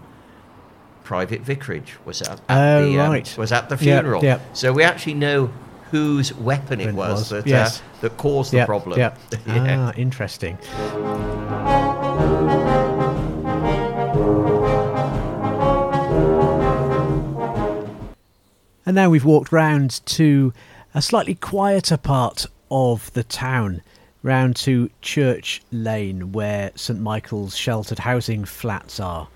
Private 1.05 1.41
Vicarage, 1.43 1.97
was 2.05 2.21
at, 2.23 2.41
at 2.49 2.79
Oh, 2.79 2.85
the 2.85 2.99
um, 2.99 3.11
right. 3.11 3.35
was 3.39 3.53
at 3.53 3.69
the 3.69 3.77
funeral. 3.77 4.23
yeah. 4.25 4.41
So 4.53 4.73
we 4.73 4.83
actually 4.83 5.15
know 5.15 5.53
whose 5.93 6.33
weapon 6.35 6.81
it 6.81 6.95
was, 6.95 7.19
was, 7.19 7.29
that 7.29 7.47
yes. 7.47 7.81
uh, 7.81 7.83
that 8.01 8.17
caused 8.17 8.51
the 8.51 8.57
yeah, 8.57 8.67
problem. 8.67 8.99
Yeah. 8.99 9.15
Yeah. 9.47 9.91
Ah, 9.91 9.93
interesting. 9.95 10.57
And 18.87 18.97
now 18.97 19.11
we've 19.11 19.25
walked 19.25 19.53
round 19.53 20.01
to 20.07 20.55
a 20.95 21.03
slightly 21.03 21.35
quieter 21.35 21.99
part 21.99 22.47
of 22.71 23.13
the 23.13 23.23
town, 23.23 23.83
round 24.23 24.57
to 24.57 24.89
Church 25.03 25.61
Lane, 25.71 26.33
where 26.33 26.73
St 26.75 26.99
Michael's 26.99 27.55
sheltered 27.55 27.99
housing 28.01 28.47
flats 28.47 28.99
are. 28.99 29.29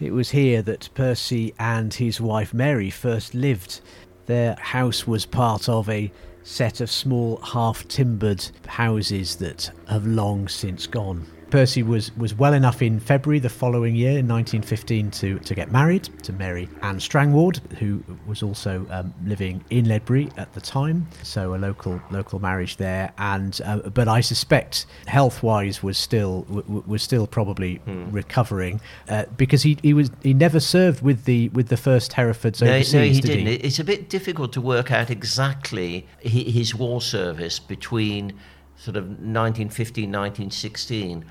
It 0.00 0.12
was 0.12 0.30
here 0.30 0.62
that 0.62 0.88
Percy 0.94 1.52
and 1.58 1.92
his 1.92 2.18
wife 2.18 2.54
Mary 2.54 2.88
first 2.88 3.34
lived. 3.34 3.82
Their 4.26 4.56
house 4.56 5.06
was 5.06 5.24
part 5.24 5.68
of 5.68 5.88
a 5.88 6.10
set 6.42 6.80
of 6.80 6.90
small 6.90 7.38
half 7.38 7.86
timbered 7.88 8.44
houses 8.66 9.36
that 9.36 9.70
have 9.88 10.06
long 10.06 10.48
since 10.48 10.86
gone. 10.86 11.26
Percy 11.50 11.82
was, 11.82 12.14
was 12.16 12.34
well 12.34 12.52
enough 12.52 12.82
in 12.82 12.98
February 13.00 13.38
the 13.38 13.48
following 13.48 13.94
year, 13.94 14.18
in 14.18 14.26
1915, 14.28 15.10
to, 15.12 15.38
to 15.40 15.54
get 15.54 15.70
married 15.70 16.04
to 16.24 16.32
Mary 16.32 16.68
Ann 16.82 16.98
Strangward, 16.98 17.58
who 17.78 18.02
was 18.26 18.42
also 18.42 18.86
um, 18.90 19.14
living 19.24 19.64
in 19.70 19.86
Ledbury 19.86 20.30
at 20.36 20.52
the 20.54 20.60
time. 20.60 21.06
So 21.22 21.54
a 21.54 21.56
local 21.56 22.00
local 22.10 22.40
marriage 22.40 22.76
there, 22.76 23.12
and 23.18 23.58
uh, 23.64 23.78
but 23.90 24.08
I 24.08 24.20
suspect 24.20 24.86
health 25.06 25.42
wise 25.42 25.82
was 25.82 25.96
still 25.98 26.42
w- 26.42 26.82
was 26.86 27.02
still 27.02 27.26
probably 27.26 27.80
recovering 27.86 28.80
uh, 29.08 29.24
because 29.36 29.62
he, 29.62 29.78
he 29.82 29.94
was 29.94 30.10
he 30.22 30.34
never 30.34 30.60
served 30.60 31.02
with 31.02 31.24
the 31.24 31.48
with 31.50 31.68
the 31.68 31.76
first 31.76 32.12
Herefords 32.14 32.60
No, 32.62 32.70
overseas. 32.72 32.94
no, 32.94 33.02
he 33.02 33.20
did 33.20 33.26
didn't. 33.28 33.46
He? 33.46 33.54
It's 33.54 33.78
a 33.78 33.84
bit 33.84 34.08
difficult 34.08 34.52
to 34.54 34.60
work 34.60 34.90
out 34.90 35.10
exactly 35.10 36.06
his 36.20 36.74
war 36.74 37.00
service 37.00 37.58
between 37.58 38.32
sort 38.76 38.96
of 38.96 39.04
1915, 39.04 40.04
1916. 40.04 41.24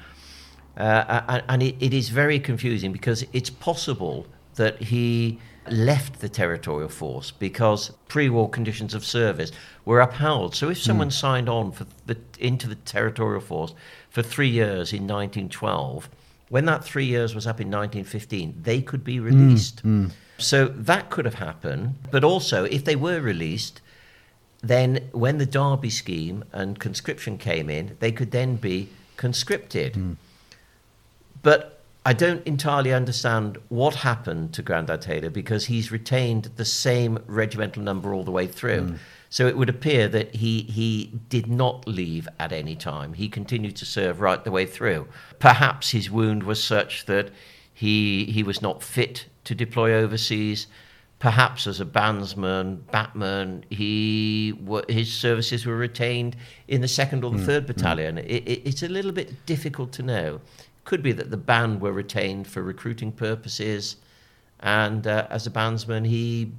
Uh, 0.78 1.22
and 1.30 1.44
and 1.48 1.64
it, 1.64 1.76
it 1.80 1.94
is 1.94 2.10
very 2.10 2.40
confusing 2.40 2.92
because 2.92 3.26
it's 3.32 3.50
possible 3.50 4.28
that 4.56 4.82
he 4.82 5.40
left 5.70 6.20
the 6.20 6.30
territorial 6.30 6.90
force 6.90 7.32
because 7.32 7.92
pre-war 8.08 8.50
conditions 8.50 8.94
of 8.94 9.06
service 9.06 9.52
were 9.84 10.00
upheld. 10.00 10.56
So 10.56 10.70
if 10.70 10.82
someone 10.82 11.08
hmm. 11.08 11.12
signed 11.12 11.50
on 11.50 11.72
for 11.72 11.88
the, 12.06 12.18
into 12.40 12.68
the 12.68 12.76
territorial 12.76 13.42
force 13.42 13.74
for 14.10 14.22
three 14.22 14.50
years 14.50 14.94
in 14.94 15.08
1912, 15.08 16.10
when 16.50 16.66
that 16.66 16.84
three 16.84 17.06
years 17.06 17.34
was 17.34 17.48
up 17.48 17.60
in 17.60 17.68
1915, 17.68 18.62
they 18.62 18.82
could 18.82 19.04
be 19.04 19.18
hmm. 19.18 19.26
released. 19.26 19.80
Hmm. 19.82 20.08
So 20.38 20.68
that 20.68 21.10
could 21.10 21.26
have 21.26 21.36
happened. 21.36 21.96
But 22.12 22.24
also, 22.24 22.66
if 22.66 22.84
they 22.84 22.96
were 22.96 23.22
released, 23.22 23.82
then 24.68 25.10
when 25.12 25.38
the 25.38 25.46
Derby 25.46 25.90
scheme 25.90 26.44
and 26.52 26.80
conscription 26.80 27.38
came 27.38 27.70
in, 27.70 27.98
they 28.00 28.12
could 28.12 28.32
then 28.32 28.56
be 28.56 28.90
conscripted. 29.18 29.96
Hmm. 29.96 30.14
But 31.42 31.82
I 32.06 32.14
don't 32.14 32.46
entirely 32.46 32.94
understand 32.94 33.58
what 33.70 33.96
happened 33.96 34.54
to 34.54 34.62
Grandad 34.62 35.02
Taylor 35.02 35.30
because 35.30 35.66
he's 35.66 35.92
retained 35.92 36.50
the 36.56 36.66
same 36.66 37.20
regimental 37.26 37.82
number 37.82 38.14
all 38.14 38.24
the 38.24 38.32
way 38.32 38.48
through. 38.48 38.88
Hmm. 38.88 38.96
So 39.30 39.48
it 39.48 39.58
would 39.58 39.70
appear 39.70 40.08
that 40.10 40.36
he, 40.36 40.62
he 40.62 41.20
did 41.30 41.48
not 41.48 41.88
leave 41.88 42.28
at 42.40 42.52
any 42.52 42.76
time. 42.76 43.14
He 43.14 43.28
continued 43.28 43.76
to 43.78 43.86
serve 43.86 44.22
right 44.22 44.44
the 44.44 44.52
way 44.52 44.66
through. 44.66 45.08
Perhaps 45.40 45.92
his 45.92 46.10
wound 46.10 46.44
was 46.44 46.64
such 46.64 47.06
that 47.06 47.32
he, 47.74 48.26
he 48.26 48.44
was 48.44 48.62
not 48.62 48.82
fit 48.82 49.26
to 49.44 49.54
deploy 49.54 49.94
overseas. 49.94 50.68
Perhaps 51.20 51.66
as 51.66 51.80
a 51.80 51.86
bandsman, 51.86 52.80
batman, 52.92 53.64
he 53.70 54.54
his 54.90 55.12
services 55.12 55.66
were 55.66 55.78
retained 55.78 56.36
in 56.68 56.82
the 56.82 56.88
second 56.88 57.24
or 57.24 57.32
the 57.32 57.38
mm, 57.38 57.46
third 57.46 57.64
mm. 57.64 57.68
battalion. 57.68 58.18
It, 58.18 58.44
it, 58.46 58.62
it's 58.68 58.84
a 58.84 58.90
little 58.90 59.14
bit 59.14 59.46
difficult 59.46 59.92
to 59.94 60.04
know. 60.04 60.42
Could 60.84 61.02
be 61.02 61.14
that 61.14 61.32
the 61.32 61.38
band 61.38 61.82
were 61.82 61.94
retained 61.94 62.48
for 62.48 62.62
recruiting 62.62 63.12
purposes, 63.12 63.96
and 64.60 65.08
uh, 65.08 65.26
as 65.30 65.48
a 65.48 65.52
bandsman, 65.52 66.06
he, 66.06 66.52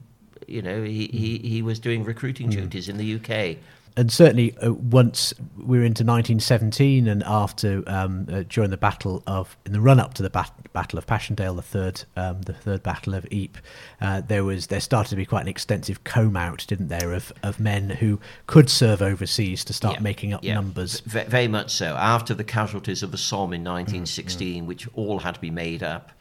you 0.48 0.62
know, 0.62 0.82
he, 0.82 1.06
he, 1.08 1.38
mm. 1.38 1.44
he 1.44 1.62
was 1.62 1.78
doing 1.78 2.02
recruiting 2.02 2.48
duties 2.48 2.88
in 2.88 2.96
the 2.96 3.14
UK. 3.16 3.58
And 3.96 4.12
certainly 4.12 4.56
uh, 4.58 4.72
once 4.72 5.32
we 5.56 5.78
were 5.78 5.84
into 5.84 6.04
1917 6.04 7.08
and 7.08 7.22
after 7.24 7.82
um, 7.86 8.26
uh, 8.30 8.42
during 8.48 8.70
the 8.70 8.76
battle 8.76 9.22
of 9.26 9.56
in 9.64 9.72
the 9.72 9.80
run 9.80 9.98
up 9.98 10.14
to 10.14 10.22
the 10.22 10.30
bat- 10.30 10.52
battle 10.72 10.98
of 10.98 11.06
Passchendaele, 11.06 11.54
the 11.54 11.62
third 11.62 12.04
um, 12.16 12.42
the 12.42 12.52
third 12.52 12.82
battle 12.82 13.14
of 13.14 13.24
Ypres, 13.32 13.62
uh, 14.00 14.20
there 14.20 14.44
was 14.44 14.66
there 14.66 14.80
started 14.80 15.10
to 15.10 15.16
be 15.16 15.24
quite 15.24 15.42
an 15.42 15.48
extensive 15.48 16.04
comb 16.04 16.36
out, 16.36 16.64
didn't 16.68 16.88
there, 16.88 17.12
of, 17.12 17.32
of 17.42 17.58
men 17.58 17.88
who 17.90 18.20
could 18.46 18.68
serve 18.68 19.00
overseas 19.02 19.64
to 19.64 19.72
start 19.72 19.96
Yeah, 19.96 20.00
making 20.02 20.32
up 20.32 20.44
yeah, 20.44 20.54
numbers. 20.54 21.00
v- 21.00 21.24
very 21.24 21.48
much 21.48 21.70
so. 21.70 21.96
After 21.96 22.34
the 22.34 22.44
casualties 22.44 23.02
of 23.02 23.10
the 23.12 23.18
Somme 23.18 23.54
in 23.54 23.64
1916, 23.64 24.66
which 24.66 24.86
all 24.94 25.20
had 25.20 25.34
to 25.34 25.40
be 25.40 25.50
made 25.50 25.82
up, 25.82 26.12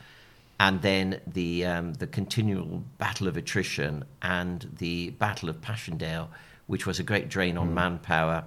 and 0.59 0.81
then 0.81 1.19
the 1.27 1.65
um, 1.65 1.93
the 1.95 2.07
continual 2.07 2.83
battle 2.97 3.27
of 3.27 3.35
attrition 3.35 4.05
and 4.21 4.73
the 4.79 5.09
battle 5.11 5.49
of 5.49 5.59
Passchendaele, 5.61 6.29
which 6.67 6.85
was 6.85 6.99
a 6.99 7.03
great 7.03 7.29
drain 7.29 7.57
on 7.57 7.73
manpower. 7.73 8.45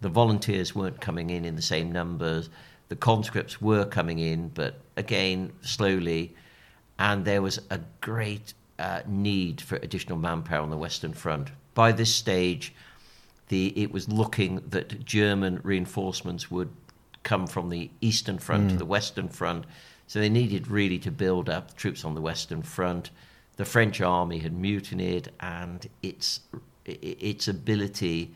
The 0.00 0.08
volunteers 0.08 0.74
weren't 0.74 1.00
coming 1.00 1.30
in 1.30 1.44
in 1.44 1.56
the 1.56 1.62
same 1.62 1.92
numbers. 1.92 2.48
The 2.88 2.96
conscripts 2.96 3.60
were 3.60 3.84
coming 3.84 4.18
in, 4.18 4.48
but 4.48 4.80
again 4.96 5.52
slowly, 5.60 6.34
and 6.98 7.24
there 7.24 7.42
was 7.42 7.60
a 7.70 7.80
great 8.00 8.54
uh, 8.78 9.02
need 9.06 9.60
for 9.60 9.76
additional 9.76 10.18
manpower 10.18 10.62
on 10.62 10.70
the 10.70 10.76
Western 10.76 11.12
Front. 11.12 11.50
By 11.74 11.92
this 11.92 12.14
stage, 12.14 12.74
the 13.48 13.68
it 13.80 13.92
was 13.92 14.08
looking 14.08 14.62
that 14.68 15.04
German 15.04 15.60
reinforcements 15.62 16.50
would 16.50 16.70
come 17.22 17.46
from 17.46 17.68
the 17.68 17.90
Eastern 18.00 18.38
Front 18.38 18.70
to 18.70 18.76
the 18.76 18.84
Western 18.84 19.28
Front, 19.28 19.66
so 20.06 20.18
they 20.18 20.28
needed 20.28 20.68
really 20.68 20.98
to 20.98 21.10
build 21.10 21.48
up 21.48 21.76
troops 21.76 22.04
on 22.04 22.14
the 22.14 22.20
Western 22.20 22.62
Front. 22.62 23.10
The 23.56 23.64
French 23.64 24.00
army 24.00 24.38
had 24.38 24.52
mutinied, 24.52 25.30
and 25.38 25.88
its 26.02 26.40
its 26.84 27.48
ability 27.48 28.30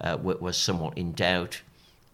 uh, 0.00 0.18
was 0.20 0.56
somewhat 0.56 0.96
in 0.96 1.12
doubt. 1.12 1.60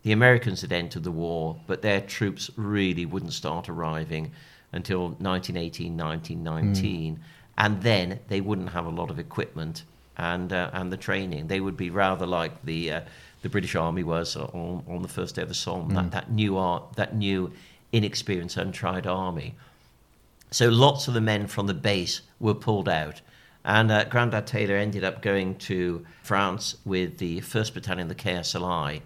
The 0.02 0.12
Americans 0.12 0.60
had 0.60 0.72
entered 0.72 1.04
the 1.04 1.10
war, 1.10 1.56
but 1.66 1.82
their 1.82 2.00
troops 2.00 2.50
really 2.56 3.06
wouldn't 3.06 3.32
start 3.32 3.68
arriving 3.68 4.32
until 4.72 5.08
1918, 5.18 5.96
1919, 5.96 7.20
and 7.58 7.82
then 7.82 8.20
they 8.28 8.40
wouldn't 8.40 8.70
have 8.70 8.86
a 8.86 8.90
lot 8.90 9.10
of 9.10 9.18
equipment 9.18 9.84
and 10.16 10.52
uh, 10.52 10.70
and 10.72 10.92
the 10.92 10.96
training. 10.96 11.48
They 11.48 11.60
would 11.60 11.76
be 11.76 11.90
rather 11.90 12.26
like 12.26 12.64
the 12.64 12.92
uh, 12.92 13.00
the 13.42 13.48
British 13.48 13.74
Army 13.74 14.02
was 14.02 14.36
on, 14.36 14.84
on 14.88 15.02
the 15.02 15.08
first 15.08 15.34
day 15.36 15.42
of 15.42 15.48
the 15.48 15.54
Somme. 15.54 15.88
That 15.94 16.10
that 16.10 16.30
new 16.30 16.56
art, 16.56 16.94
that 16.96 17.14
new 17.16 17.52
inexperienced, 17.92 18.56
untried 18.56 19.06
army. 19.06 19.54
So 20.50 20.68
lots 20.68 21.08
of 21.08 21.14
the 21.14 21.20
men 21.20 21.46
from 21.46 21.66
the 21.66 21.74
base 21.74 22.20
were 22.38 22.54
pulled 22.54 22.88
out. 22.88 23.20
And 23.66 23.90
uh, 23.90 24.04
Grandad 24.04 24.46
Taylor 24.46 24.76
ended 24.76 25.02
up 25.02 25.20
going 25.20 25.56
to 25.56 26.06
France 26.22 26.76
with 26.84 27.18
the 27.18 27.40
1st 27.40 27.74
Battalion, 27.74 28.06
the 28.06 28.14
KSLI, 28.14 29.02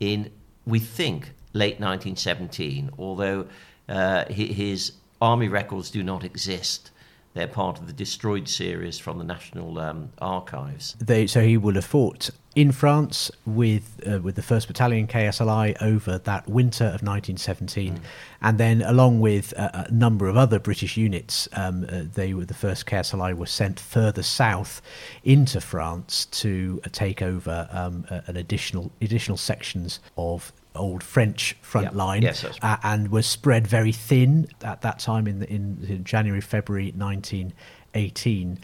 in, 0.00 0.30
we 0.66 0.78
think, 0.78 1.34
late 1.52 1.74
1917, 1.74 2.90
although 2.98 3.46
uh, 3.86 4.24
his 4.30 4.92
army 5.20 5.48
records 5.48 5.90
do 5.90 6.02
not 6.02 6.24
exist. 6.24 6.90
They're 7.38 7.46
part 7.46 7.78
of 7.78 7.86
the 7.86 7.92
destroyed 7.92 8.48
series 8.48 8.98
from 8.98 9.18
the 9.18 9.24
National 9.24 9.78
um, 9.78 10.10
Archives. 10.20 10.96
They, 10.98 11.28
so 11.28 11.40
he 11.40 11.56
would 11.56 11.76
have 11.76 11.84
fought 11.84 12.30
in 12.56 12.72
France 12.72 13.30
with 13.46 14.00
uh, 14.04 14.18
with 14.18 14.34
the 14.34 14.42
First 14.42 14.66
Battalion 14.66 15.06
KSLI 15.06 15.80
over 15.80 16.18
that 16.18 16.48
winter 16.48 16.86
of 16.86 17.02
1917, 17.04 18.00
and 18.42 18.58
then 18.58 18.82
along 18.82 19.20
with 19.20 19.52
a, 19.52 19.86
a 19.88 19.92
number 19.92 20.26
of 20.26 20.36
other 20.36 20.58
British 20.58 20.96
units, 20.96 21.48
um, 21.52 21.86
uh, 21.88 22.02
they 22.12 22.34
were 22.34 22.44
the 22.44 22.54
first 22.54 22.86
KSLI 22.86 23.36
were 23.36 23.46
sent 23.46 23.78
further 23.78 24.24
south 24.24 24.82
into 25.22 25.60
France 25.60 26.24
to 26.26 26.80
uh, 26.84 26.88
take 26.90 27.22
over 27.22 27.68
um, 27.70 28.04
an 28.08 28.36
additional 28.36 28.90
additional 29.00 29.36
sections 29.36 30.00
of 30.16 30.52
old 30.78 31.02
French 31.02 31.56
front 31.62 31.88
Yeah. 31.92 31.98
line 32.04 32.22
Yes, 32.22 32.42
that's 32.42 32.58
uh, 32.62 32.76
and 32.82 33.08
was 33.10 33.26
spread 33.26 33.66
very 33.66 33.92
thin 33.92 34.48
at 34.62 34.80
that 34.82 34.98
time 35.00 35.26
in, 35.26 35.40
the, 35.40 35.50
in, 35.50 35.84
in 35.88 36.04
January, 36.04 36.40
February 36.40 36.92
1918. 36.96 38.58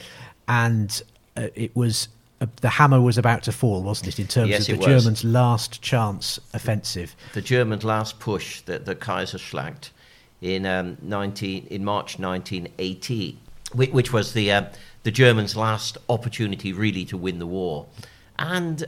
And 0.49 1.02
uh, 1.37 1.49
it 1.54 1.75
was 1.75 2.09
uh, 2.40 2.47
the 2.61 2.68
hammer 2.68 3.00
was 3.00 3.16
about 3.18 3.42
to 3.44 3.52
fall, 3.52 3.83
wasn't 3.83 4.09
it, 4.09 4.18
in 4.18 4.26
terms 4.26 4.50
Yes, 4.50 4.68
of 4.68 4.78
the. 4.78 4.85
Germans' 4.87 5.25
last 5.25 5.80
chance 5.83 6.38
offensive? 6.52 7.14
the 7.33 7.40
German 7.42 7.78
last 7.80 8.18
push, 8.18 8.61
that 8.62 8.85
the, 8.85 8.94
the 8.94 9.00
Kaiserschlacht, 9.00 9.90
in 10.43 10.67
um, 10.67 10.99
19 11.00 11.67
in 11.71 11.84
March 11.84 12.19
1918, 12.19 13.39
which, 13.73 13.91
which 13.91 14.12
was 14.12 14.32
the 14.32 14.50
uh, 14.52 14.65
the 15.04 15.10
Germans' 15.10 15.56
last 15.56 15.97
opportunity 16.08 16.73
really 16.73 17.04
to 17.06 17.17
win 17.17 17.39
the 17.39 17.47
war, 17.47 17.86
and. 18.39 18.84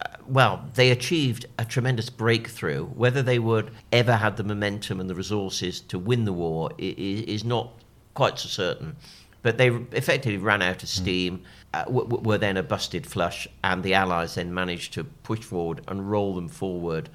Uh, 0.00 0.08
Well, 0.26 0.64
they 0.74 0.90
achieved 0.90 1.46
a 1.58 1.64
tremendous 1.64 2.10
breakthrough. 2.10 2.84
Whether 2.84 3.22
they 3.22 3.38
would 3.38 3.70
ever 3.92 4.16
have 4.16 4.36
the 4.36 4.44
momentum 4.44 5.00
and 5.00 5.08
the 5.08 5.14
resources 5.14 5.80
to 5.82 5.98
win 5.98 6.24
the 6.24 6.32
war 6.32 6.70
is 6.78 7.44
not 7.44 7.72
quite 8.14 8.38
so 8.38 8.48
certain. 8.48 8.96
But 9.42 9.58
they 9.58 9.68
effectively 9.68 10.38
ran 10.38 10.60
out 10.60 10.82
of 10.82 10.88
steam, 10.88 11.44
uh, 11.72 11.84
were 11.88 12.38
then 12.38 12.56
a 12.56 12.64
busted 12.64 13.06
flush, 13.06 13.46
and 13.62 13.84
the 13.84 13.94
Allies 13.94 14.34
then 14.34 14.52
managed 14.52 14.92
to 14.94 15.04
push 15.04 15.40
forward 15.40 15.82
and 15.86 16.10
roll 16.10 16.34
them 16.34 16.48
forward 16.48 17.08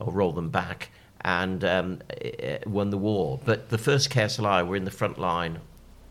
or 0.00 0.12
roll 0.12 0.32
them 0.32 0.50
back 0.50 0.90
and 1.20 1.64
um, 1.64 2.00
uh, 2.10 2.58
won 2.66 2.90
the 2.90 2.98
war. 2.98 3.40
But 3.44 3.68
the 3.68 3.78
first 3.78 4.10
KSLI 4.10 4.66
were 4.66 4.76
in 4.76 4.84
the 4.84 4.90
front 4.90 5.18
line, 5.18 5.60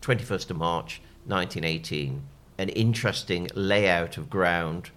21st 0.01 0.51
of 0.51 0.57
March 0.57 1.01
1918. 1.25 2.21
An 2.57 2.69
interesting 2.69 3.49
layout 3.53 4.17
of 4.17 4.29
ground 4.29 4.91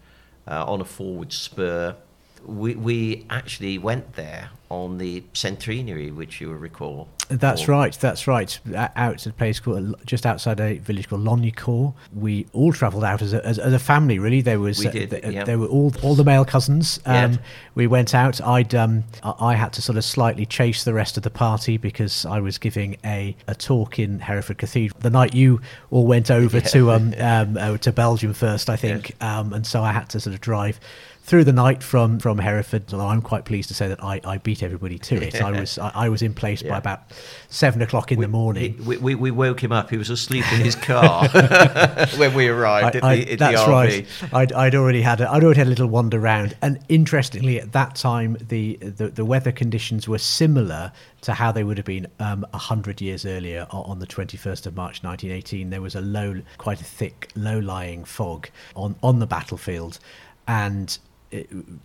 uh, 0.50 0.64
on 0.64 0.80
a 0.80 0.84
forward 0.84 1.32
spur. 1.32 1.96
We, 2.44 2.74
we 2.74 3.26
actually 3.30 3.78
went 3.78 4.14
there 4.14 4.50
on 4.68 4.98
the 4.98 5.24
centenary, 5.32 6.10
which 6.10 6.40
you 6.40 6.48
will 6.48 6.56
recall. 6.56 7.08
That's 7.30 7.68
Or- 7.68 7.72
right. 7.72 7.96
That's 8.00 8.26
right. 8.26 8.58
Out 8.96 9.18
to 9.18 9.30
a 9.30 9.32
place 9.32 9.60
called 9.60 9.94
just 10.04 10.26
outside 10.26 10.58
a 10.60 10.78
village 10.78 11.08
called 11.08 11.24
Lagnicourt. 11.24 11.94
We 12.14 12.46
all 12.52 12.72
travelled 12.72 13.04
out 13.04 13.22
as 13.22 13.32
a, 13.32 13.44
as, 13.46 13.58
as 13.58 13.72
a 13.72 13.78
family. 13.78 14.18
Really, 14.18 14.40
there 14.40 14.58
was 14.58 14.80
We 14.80 14.88
uh, 14.88 14.90
did, 14.90 15.10
th- 15.10 15.24
yeah. 15.24 15.44
there 15.44 15.58
were 15.58 15.66
all 15.68 15.92
all 16.02 16.14
the 16.14 16.24
male 16.24 16.44
cousins. 16.44 16.98
Um, 17.06 17.14
Yeah. 17.32 17.36
We 17.76 17.86
went 17.86 18.14
out. 18.14 18.40
I'd 18.42 18.74
um, 18.74 19.04
I 19.22 19.50
I 19.50 19.54
had 19.54 19.72
to 19.74 19.82
sort 19.82 19.96
of 19.96 20.04
slightly 20.04 20.44
chase 20.44 20.84
the 20.84 20.92
rest 20.92 21.16
of 21.16 21.22
the 21.22 21.30
party 21.30 21.76
because 21.76 22.26
I 22.26 22.40
was 22.40 22.58
giving 22.58 22.96
a, 23.04 23.36
a 23.46 23.54
talk 23.54 23.98
in 23.98 24.18
Hereford 24.20 24.58
Cathedral 24.58 24.98
the 25.00 25.10
night 25.10 25.34
you 25.34 25.60
all 25.90 26.06
went 26.06 26.30
over 26.30 26.60
to 26.74 26.90
um, 26.90 27.14
um 27.18 27.56
uh, 27.56 27.76
to 27.78 27.92
Belgium 27.92 28.32
first, 28.34 28.68
I 28.68 28.76
think. 28.76 29.14
Um, 29.22 29.52
and 29.52 29.66
so 29.66 29.82
I 29.82 29.92
had 29.92 30.08
to 30.10 30.20
sort 30.20 30.34
of 30.34 30.40
drive 30.40 30.80
through 31.22 31.44
the 31.44 31.52
night 31.52 31.82
from 31.82 32.18
from 32.18 32.38
Hereford. 32.38 32.92
Although 32.92 33.06
I'm 33.06 33.22
quite 33.22 33.44
pleased 33.44 33.68
to 33.68 33.74
say 33.74 33.88
that 33.88 34.02
I, 34.02 34.20
I 34.24 34.38
beat 34.38 34.62
everybody 34.62 34.98
to 34.98 35.16
it. 35.22 35.40
I 35.40 35.52
was 35.52 35.78
I, 35.86 35.92
I 35.94 36.08
was 36.08 36.22
in 36.22 36.34
place 36.34 36.62
by 36.62 36.78
about 36.78 37.02
seven 37.48 37.82
o'clock 37.82 38.10
in 38.10 38.20
the 38.20 38.28
morning. 38.28 38.84
We, 38.84 38.96
we, 38.96 39.14
we 39.14 39.30
woke 39.30 39.62
him 39.62 39.70
up. 39.70 39.90
He 39.90 39.96
was 39.96 40.10
asleep 40.10 40.44
in 40.52 40.60
his 40.60 40.74
car 40.74 41.28
when 42.16 42.34
we 42.34 42.48
arrived 42.48 42.96
at 42.96 43.04
I- 43.04 43.16
the, 43.16 43.32
at 43.32 43.38
that's 43.38 43.64
the 43.64 43.70
right. 43.70 44.06
I'd, 44.32 44.52
I'd 44.52 44.74
already 44.74 45.02
had 45.02 45.20
a, 45.20 45.30
I'd 45.30 45.44
already 45.44 45.58
had 45.58 45.66
a 45.66 45.70
little 45.70 45.86
wander 45.88 46.18
round, 46.18 46.56
and 46.62 46.78
interestingly, 46.88 47.60
at 47.60 47.72
that 47.72 47.94
time, 47.94 48.36
the 48.40 48.76
the, 48.76 49.08
the 49.08 49.24
weather 49.24 49.52
conditions 49.52 50.08
were 50.08 50.18
similar 50.18 50.92
to 51.20 51.34
how 51.34 51.52
they 51.52 51.62
would 51.64 51.76
have 51.76 51.86
been 51.86 52.06
um, 52.18 52.46
a 52.52 52.58
hundred 52.58 53.00
years 53.00 53.24
earlier 53.26 53.66
on 53.70 53.98
the 53.98 54.06
twenty 54.06 54.36
first 54.36 54.66
of 54.66 54.74
March, 54.74 55.02
nineteen 55.02 55.30
eighteen. 55.30 55.70
There 55.70 55.82
was 55.82 55.94
a 55.94 56.00
low, 56.00 56.40
quite 56.58 56.80
a 56.80 56.84
thick, 56.84 57.30
low 57.36 57.58
lying 57.58 58.04
fog 58.04 58.48
on 58.74 58.96
on 59.02 59.18
the 59.18 59.26
battlefield, 59.26 59.98
and 60.48 60.98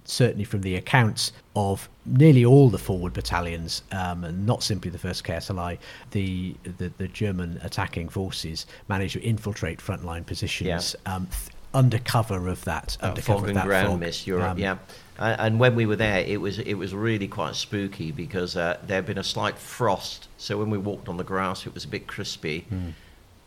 certainly 0.05 0.43
from 0.43 0.61
the 0.61 0.75
accounts 0.75 1.31
of 1.55 1.87
nearly 2.05 2.43
all 2.45 2.69
the 2.69 2.77
forward 2.77 3.13
battalions, 3.13 3.83
um, 3.91 4.23
and 4.23 4.45
not 4.45 4.63
simply 4.63 4.89
the 4.91 4.97
first 4.97 5.23
KSLI, 5.23 5.77
the, 6.11 6.55
the 6.77 6.91
the 6.97 7.07
German 7.07 7.59
attacking 7.63 8.09
forces 8.09 8.65
managed 8.87 9.13
to 9.13 9.21
infiltrate 9.21 9.79
frontline 9.79 10.25
positions 10.25 10.95
um, 11.05 11.27
th- 11.27 11.55
under 11.73 11.99
cover 11.99 12.47
of 12.47 12.63
that 12.65 12.97
Uh, 13.01 13.09
under 13.09 13.21
fog 13.21 13.35
cover 13.35 13.45
of 13.45 13.49
and 13.49 13.57
that 13.57 13.65
ground 13.65 14.03
fog. 14.03 14.27
Europe, 14.27 14.51
Um, 14.51 14.57
yeah. 14.57 14.77
And, 15.17 15.59
when 15.59 15.75
we 15.75 15.85
were 15.85 15.95
there, 15.95 16.19
it 16.19 16.41
was 16.41 16.59
it 16.59 16.73
was 16.73 16.93
really 16.93 17.27
quite 17.27 17.55
spooky 17.55 18.11
because 18.11 18.57
uh, 18.57 18.77
there 18.85 18.97
had 18.97 19.05
been 19.05 19.17
a 19.17 19.23
slight 19.23 19.57
frost. 19.57 20.27
So 20.37 20.57
when 20.57 20.69
we 20.69 20.77
walked 20.77 21.07
on 21.07 21.15
the 21.17 21.23
grass, 21.23 21.65
it 21.65 21.73
was 21.73 21.85
a 21.85 21.87
bit 21.87 22.05
crispy. 22.05 22.65
Hmm. 22.67 22.89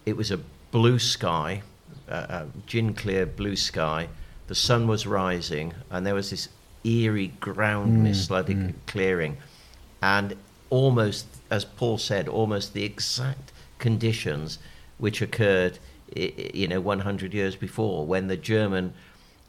It 0.07 0.17
was 0.17 0.31
a 0.31 0.39
blue 0.71 0.99
sky, 0.99 1.63
uh, 2.09 2.13
uh, 2.13 2.45
gin 2.67 2.95
clear 2.95 3.27
blue 3.27 3.57
sky. 3.57 4.09
The 4.49 4.55
sun 4.55 4.87
was 4.89 5.07
rising, 5.07 5.75
and 5.91 6.05
there 6.07 6.15
was 6.15 6.31
this 6.31 6.49
eerie 6.85 7.29
ground 7.41 8.03
mist 8.03 8.29
flooding, 8.29 8.75
clearing, 8.87 9.37
and 10.03 10.37
almost, 10.71 11.27
as 11.51 11.65
Paul 11.65 11.99
said, 11.99 12.29
almost 12.29 12.73
the 12.75 12.85
exact 12.85 13.53
conditions 13.79 14.59
which 14.99 15.23
occurred, 15.23 15.79
you 16.15 16.67
know, 16.67 16.81
100 16.81 17.35
years 17.35 17.57
before, 17.57 18.07
when 18.07 18.29
the 18.29 18.37
German, 18.37 18.95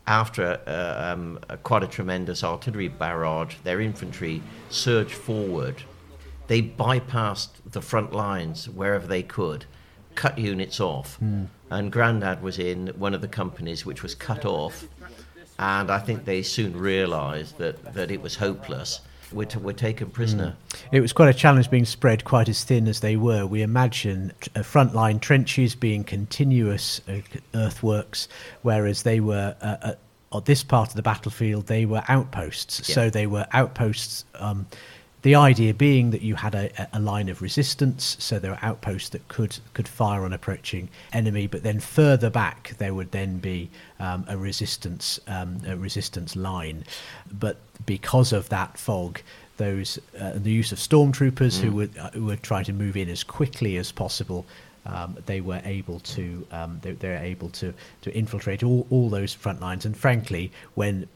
after 0.05 0.59
uh, 0.67 1.13
um, 1.13 1.39
quite 1.63 1.83
a 1.83 1.87
tremendous 1.87 2.43
artillery 2.43 2.87
barrage, 2.87 3.55
their 3.63 3.79
infantry 3.81 4.41
surged 4.69 5.13
forward. 5.13 5.83
They 6.47 6.61
bypassed 6.61 7.49
the 7.65 7.81
front 7.81 8.11
lines 8.11 8.67
wherever 8.67 9.07
they 9.07 9.23
could, 9.23 9.65
cut 10.15 10.37
units 10.37 10.79
off, 10.79 11.19
and 11.71 11.91
Grandad 11.91 12.41
was 12.41 12.59
in 12.59 12.87
one 12.97 13.13
of 13.13 13.21
the 13.21 13.27
companies 13.27 13.85
which 13.85 14.03
was 14.03 14.15
cut 14.15 14.45
off 14.45 14.85
and 15.59 15.91
I 15.91 15.99
think 15.99 16.23
they 16.23 16.41
soon 16.41 16.75
realised 16.75 17.57
that, 17.57 17.93
that 17.93 18.09
it 18.09 18.21
was 18.21 18.37
hopeless. 18.37 19.01
We're, 19.33 19.45
t- 19.45 19.59
we're 19.59 19.73
taken 19.73 20.09
prisoner. 20.09 20.55
Mm. 20.69 20.77
It 20.93 21.01
was 21.01 21.11
quite 21.11 21.29
a 21.29 21.37
challenge 21.37 21.69
being 21.69 21.85
spread 21.85 22.23
quite 22.23 22.47
as 22.47 22.63
thin 22.63 22.87
as 22.87 23.01
they 23.01 23.17
were. 23.17 23.45
We 23.45 23.61
imagine 23.61 24.31
uh, 24.55 24.59
frontline 24.59 25.19
trenches 25.19 25.75
being 25.75 26.05
continuous 26.05 27.01
uh, 27.09 27.19
earthworks, 27.53 28.29
whereas 28.61 29.03
they 29.03 29.19
were 29.19 29.53
uh, 29.61 29.75
uh, 29.81 29.95
on 30.31 30.43
this 30.45 30.63
part 30.63 30.89
of 30.89 30.95
the 30.95 31.01
battlefield, 31.01 31.67
they 31.67 31.85
were 31.85 32.03
outposts. 32.07 32.87
Yeah. 32.87 32.95
So 32.95 33.09
they 33.09 33.27
were 33.27 33.45
outposts. 33.51 34.23
Um, 34.35 34.65
the 35.21 35.35
idea 35.35 35.73
being 35.73 36.11
that 36.11 36.21
you 36.21 36.35
had 36.35 36.55
a, 36.55 36.87
a, 36.93 36.99
line 36.99 37.27
of 37.27 37.41
resistance, 37.41 38.15
so 38.19 38.39
there 38.39 38.51
were 38.51 38.59
outposts 38.61 39.09
that 39.09 39.27
could 39.27 39.57
could 39.73 39.87
fire 39.87 40.23
on 40.23 40.31
approaching 40.31 40.89
enemy, 41.11 41.45
but 41.45 41.63
then 41.63 41.79
further 41.79 42.29
back 42.29 42.75
there 42.77 42.93
would 42.93 43.11
then 43.11 43.37
be 43.39 43.69
um, 43.99 44.25
a 44.29 44.37
resistance 44.37 45.19
um, 45.27 45.59
a 45.67 45.75
resistance 45.75 46.35
line. 46.35 46.85
But 47.31 47.57
because 47.85 48.31
of 48.31 48.47
that 48.49 48.77
fog, 48.77 49.19
those 49.57 49.99
uh, 50.19 50.33
the 50.35 50.51
use 50.51 50.71
of 50.71 50.77
stormtroopers 50.77 51.59
mm. 51.59 51.61
who 51.61 51.71
would 51.73 51.97
uh, 51.97 52.11
who 52.11 52.25
would 52.25 52.41
try 52.41 52.63
to 52.63 52.71
move 52.71 52.95
in 52.95 53.09
as 53.09 53.23
quickly 53.23 53.77
as 53.77 53.91
possible. 53.91 54.45
Um, 54.85 55.17
they 55.25 55.41
were 55.41 55.61
able 55.65 55.99
to 55.99 56.47
um, 56.51 56.79
they, 56.81 56.93
they're 56.93 57.23
able 57.23 57.49
to 57.49 57.73
to 58.01 58.13
infiltrate 58.15 58.63
all, 58.63 58.87
all 58.89 59.09
those 59.09 59.33
front 59.33 59.59
lines. 59.59 59.85
And 59.85 59.95
frankly, 59.95 60.51
when 60.75 61.07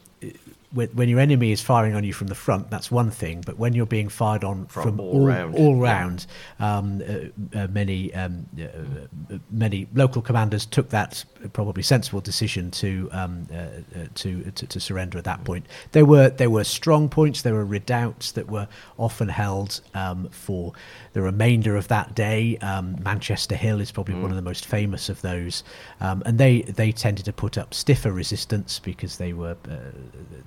when 0.74 1.08
your 1.08 1.20
enemy 1.20 1.52
is 1.52 1.60
firing 1.60 1.94
on 1.94 2.02
you 2.02 2.12
from 2.12 2.26
the 2.26 2.34
front, 2.34 2.68
that's 2.68 2.90
one 2.90 3.10
thing. 3.10 3.42
But 3.46 3.58
when 3.58 3.74
you're 3.74 3.86
being 3.86 4.08
fired 4.08 4.42
on 4.42 4.66
from, 4.66 4.82
from 4.82 5.00
all, 5.00 5.20
all, 5.20 5.26
round, 5.26 5.54
all 5.54 5.76
round 5.76 6.26
yeah. 6.58 6.76
um, 6.76 7.02
uh, 7.02 7.58
uh, 7.58 7.68
many 7.68 8.12
um, 8.12 8.46
uh, 8.58 8.64
uh, 8.64 9.38
many 9.50 9.86
local 9.94 10.20
commanders 10.20 10.66
took 10.66 10.90
that 10.90 11.24
probably 11.52 11.82
sensible 11.82 12.20
decision 12.20 12.70
to, 12.72 13.08
um, 13.12 13.46
uh, 13.52 13.56
uh, 13.56 14.06
to, 14.14 14.50
to, 14.52 14.66
to 14.66 14.80
surrender 14.80 15.16
at 15.18 15.24
that 15.24 15.44
point. 15.44 15.66
There 15.92 16.04
were 16.04 16.30
there 16.30 16.50
were 16.50 16.64
strong 16.64 17.08
points. 17.08 17.42
There 17.42 17.54
were 17.54 17.64
redoubts 17.64 18.32
that 18.32 18.50
were 18.50 18.66
often 18.98 19.28
held 19.28 19.80
um, 19.94 20.28
for 20.30 20.72
the 21.12 21.22
remainder 21.22 21.76
of 21.76 21.86
that 21.88 22.14
day. 22.14 22.58
Um, 22.58 22.96
Manchester 23.02 23.54
Hill 23.54 23.80
is 23.80 23.92
probably 23.92 24.14
mm. 24.14 24.22
one 24.22 24.30
of 24.30 24.36
the 24.36 24.42
most 24.42 24.66
famous 24.66 25.08
of 25.08 25.22
those, 25.22 25.62
um, 26.00 26.22
and 26.26 26.38
they 26.38 26.62
they 26.62 26.90
tended 26.90 27.24
to 27.26 27.32
put 27.32 27.56
up 27.56 27.74
stiffer 27.74 28.12
resistance 28.12 28.80
because 28.80 29.18
they 29.18 29.32
were 29.32 29.56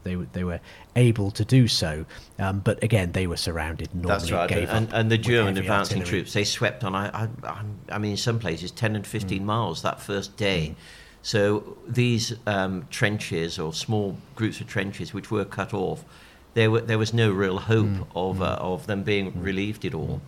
they 0.04 0.17
they 0.26 0.44
were 0.44 0.60
able 0.96 1.32
to 1.32 1.46
do 1.46 1.68
so. 1.68 2.06
Um, 2.40 2.60
but 2.60 2.84
again, 2.84 3.12
they 3.12 3.28
were 3.28 3.38
surrounded. 3.38 3.90
That's 3.94 4.32
right. 4.32 4.52
And, 4.52 4.92
and, 4.94 5.12
the 5.12 5.18
German 5.18 5.58
advancing 5.58 6.00
artillery. 6.00 6.22
troops, 6.22 6.34
they 6.34 6.44
swept 6.44 6.84
on. 6.84 6.96
I, 6.96 7.28
I, 7.44 7.62
I, 7.90 7.98
mean, 7.98 8.12
in 8.12 8.18
some 8.18 8.40
places, 8.40 8.72
ten 8.72 8.96
and 8.96 9.06
fifteen 9.06 9.44
mm. 9.44 9.46
miles 9.46 9.82
that 9.82 10.02
first 10.02 10.38
day. 10.38 10.72
Mm. 10.72 10.76
So 11.22 11.78
these 11.88 12.36
um, 12.46 12.88
trenches 12.90 13.60
or 13.60 13.74
small 13.74 14.18
groups 14.36 14.62
of 14.62 14.68
trenches 14.68 15.14
which 15.14 15.30
were 15.30 15.46
cut 15.46 15.74
off, 15.74 16.06
there 16.54 16.72
were 16.72 16.82
there 16.82 16.98
was 16.98 17.14
no 17.14 17.32
real 17.32 17.60
hope 17.60 17.86
mm. 17.86 18.08
of 18.16 18.38
mm. 18.38 18.42
uh, 18.42 18.56
of 18.56 18.88
them 18.88 19.04
being 19.04 19.32
mm. 19.32 19.44
relieved 19.44 19.86
at 19.86 19.94
all. 19.94 20.22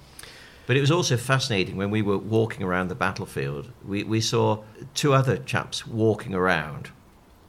But 0.69 0.77
it 0.77 0.81
was 0.81 0.91
also 0.91 1.17
fascinating 1.17 1.77
when 1.77 1.89
we 1.89 2.03
were 2.03 2.19
walking 2.19 2.63
around 2.63 2.89
the 2.89 2.95
battlefield. 2.95 3.71
We, 3.83 4.03
we 4.03 4.21
saw 4.21 4.61
two 4.93 5.15
other 5.15 5.37
chaps 5.37 5.87
walking 5.87 6.35
around 6.35 6.91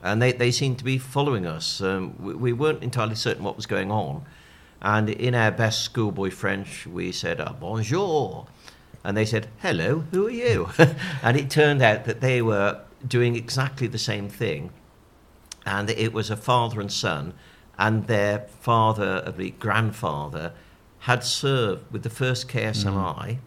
and 0.03 0.21
they, 0.21 0.33
they 0.33 0.51
seemed 0.51 0.79
to 0.79 0.85
be 0.85 0.99
following 0.99 1.47
us. 1.47 1.81
Um, 1.81 2.15
we, 2.19 2.35
we, 2.35 2.53
weren't 2.53 2.83
entirely 2.83 3.15
certain 3.15 3.45
what 3.45 3.57
was 3.57 3.67
going 3.67 3.91
on. 3.91 4.25
And 4.83 5.11
in 5.11 5.35
our 5.35 5.51
best 5.51 5.83
schoolboy 5.83 6.31
French, 6.31 6.87
we 6.87 7.13
said, 7.13 7.41
oh, 7.41 7.55
bonjour. 7.59 8.47
And 9.05 9.17
they 9.17 9.27
said, 9.27 9.49
hello, 9.59 10.05
who 10.11 10.27
are 10.27 10.31
you? 10.31 10.69
and 11.23 11.37
it 11.37 11.51
turned 11.51 11.83
out 11.83 12.05
that 12.05 12.21
they 12.21 12.41
were 12.41 12.81
doing 13.07 13.37
exactly 13.37 13.87
the 13.87 13.99
same 13.99 14.29
thing. 14.29 14.71
And 15.67 15.91
it 15.91 16.13
was 16.13 16.31
a 16.31 16.37
father 16.37 16.81
and 16.81 16.91
son, 16.91 17.35
and 17.79 18.07
their 18.07 18.41
father, 18.61 19.33
the 19.37 19.51
grandfather, 19.53 20.53
had 21.01 21.25
served 21.25 21.91
with 21.93 22.03
the 22.03 22.11
1st 22.11 22.47
KSLI 22.47 23.27
mm. 23.27 23.39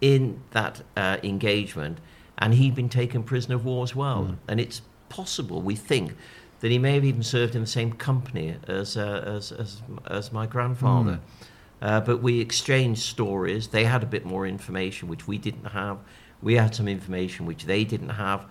in 0.00 0.40
that 0.50 0.82
uh, 0.96 1.18
engagement, 1.22 1.98
and 2.38 2.54
he'd 2.54 2.74
been 2.74 2.88
taken 2.88 3.22
prisoner 3.22 3.56
of 3.56 3.64
war 3.64 3.82
as 3.84 3.94
well. 3.94 4.24
Mm. 4.24 4.36
And 4.48 4.60
it's 4.60 4.82
possible, 5.12 5.60
we 5.60 5.76
think, 5.76 6.16
that 6.60 6.70
he 6.70 6.78
may 6.78 6.94
have 6.94 7.04
even 7.04 7.22
served 7.22 7.54
in 7.54 7.60
the 7.60 7.66
same 7.66 7.92
company 7.92 8.56
as, 8.66 8.96
uh, 8.96 9.22
as, 9.26 9.52
as, 9.52 9.82
as, 10.06 10.32
my 10.32 10.46
grandfather. 10.46 11.18
Mm. 11.18 11.46
Uh, 11.82 12.00
but 12.00 12.22
we 12.22 12.40
exchanged 12.40 13.02
stories. 13.02 13.68
They 13.68 13.84
had 13.84 14.02
a 14.02 14.06
bit 14.06 14.24
more 14.24 14.46
information, 14.46 15.08
which 15.08 15.26
we 15.26 15.36
didn't 15.38 15.66
have. 15.66 15.98
We 16.40 16.54
had 16.54 16.74
some 16.74 16.88
information 16.88 17.46
which 17.46 17.64
they 17.64 17.84
didn't 17.84 18.10
have. 18.10 18.46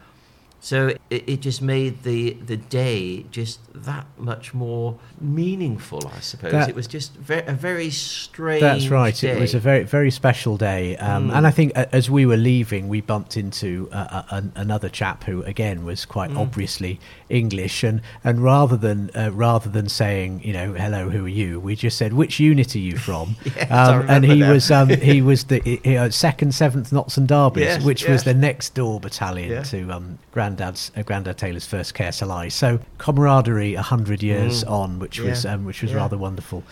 So 0.63 0.89
it, 1.10 1.24
it, 1.28 1.39
just 1.41 1.60
made 1.60 2.04
the 2.04 2.34
the 2.34 2.56
day 2.56 3.26
just 3.32 3.60
that 3.74 4.06
much 4.15 4.54
more 4.54 5.00
meaningful, 5.19 6.08
I 6.15 6.19
suppose. 6.19 6.52
That, 6.52 6.69
it 6.69 6.76
was 6.76 6.86
just 6.86 7.15
ve- 7.15 7.41
a 7.47 7.54
very 7.54 7.89
strange. 7.89 8.62
That's 8.62 8.88
right. 8.89 9.15
Day. 9.15 9.32
It 9.32 9.39
was 9.39 9.56
a 9.56 9.60
very 9.60 9.84
very 9.86 10.12
special 10.12 10.58
day, 10.58 10.97
um, 10.97 11.32
mm. 11.32 11.36
and 11.36 11.47
I 11.47 11.52
think 11.52 11.71
as 11.76 12.12
we 12.12 12.28
were 12.28 12.38
leaving, 12.38 12.89
we 12.89 13.02
bumped 13.02 13.38
into 13.38 13.89
uh, 13.91 14.21
a, 14.30 14.43
another 14.54 14.88
chap 14.88 15.24
who 15.24 15.41
again 15.43 15.84
was 15.84 16.06
quite 16.06 16.30
mm. 16.30 16.38
obviously 16.38 17.00
English, 17.28 17.84
and 17.84 18.00
and 18.24 18.43
rather 18.43 18.78
than 18.78 19.10
uh, 19.15 19.32
rather 19.34 19.67
than 19.67 19.89
saying 19.89 20.43
you 20.43 20.54
know 20.54 20.74
hello, 20.74 21.10
who 21.10 21.26
are 21.26 21.28
you, 21.28 21.60
we 21.60 21.76
just 21.76 21.97
said 21.97 22.13
which 22.13 22.39
unit 22.39 22.76
are 22.76 22.80
you 22.80 22.97
from, 22.97 23.36
yes, 23.45 23.71
um, 23.71 24.08
and 24.08 24.24
he 24.26 24.41
that. 24.41 24.54
was 24.54 24.69
um, 24.69 24.89
he 24.89 25.24
was 25.24 25.45
the 25.45 25.97
uh, 25.97 26.12
second, 26.12 26.54
seventh 26.54 26.91
Notts 26.91 27.17
and 27.17 27.28
Derbys, 27.28 27.62
yes, 27.62 27.84
which 27.84 28.04
yes. 28.04 28.12
was 28.12 28.24
the 28.26 28.36
next 28.36 28.76
door 28.76 29.00
battalion 29.00 29.50
yeah. 29.50 29.63
to 29.63 29.91
um, 29.91 30.19
Grandad's 30.52 30.92
uh, 30.98 31.04
Grandad 31.04 31.38
Taylor's 31.38 31.66
first 31.66 31.94
KSLI. 31.94 32.52
So 32.52 32.80
camaraderie 32.98 33.76
a 33.76 33.82
hundred 33.82 34.22
years 34.22 34.64
mm. 34.64 34.72
on, 34.72 35.00
which 35.00 35.20
was 35.20 35.46
um, 35.46 35.66
which 35.66 35.82
was 35.82 35.92
yeah. 35.92 35.98
rather 35.98 36.18
wonderful. 36.18 36.64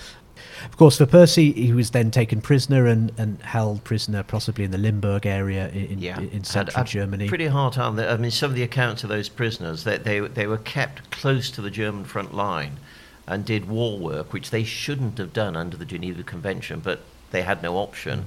Of 0.65 0.76
course, 0.76 0.98
for 0.98 1.06
Percy, 1.06 1.54
he 1.54 1.72
was 1.72 1.92
then 1.92 2.12
taken 2.12 2.42
prisoner 2.42 2.86
and, 2.86 3.13
and 3.18 3.42
held 3.42 3.84
prisoner, 3.86 4.24
possibly 4.24 4.65
in 4.65 4.72
the 4.72 4.78
Limburg 4.78 5.26
area 5.26 5.70
in, 5.70 6.00
yeah. 6.00 6.20
in 6.20 6.44
central 6.44 6.84
Germany. 6.84 7.30
Pretty 7.30 7.48
hard 7.48 7.78
on. 7.78 7.98
I 7.98 8.18
mean, 8.18 8.32
some 8.32 8.50
of 8.50 8.56
the 8.56 8.63
accounts 8.63 9.04
of 9.04 9.10
those 9.10 9.30
prisoners, 9.30 9.86
they, 9.86 9.98
they, 9.98 10.20
they 10.20 10.48
were 10.48 10.58
kept 10.58 11.12
close 11.12 11.50
to 11.52 11.62
the 11.62 11.70
German 11.70 12.04
front 12.04 12.34
line 12.34 12.78
and 13.26 13.46
did 13.46 13.70
war 13.70 13.98
work, 13.98 14.34
which 14.34 14.50
they 14.50 14.65
shouldn't 14.65 15.18
have 15.18 15.32
done 15.32 15.56
under 15.56 15.78
the 15.78 15.86
Geneva 15.86 16.24
Convention, 16.24 16.82
but 16.82 17.02
they 17.32 17.42
had 17.42 17.63
no 17.63 17.78
option. 17.78 18.26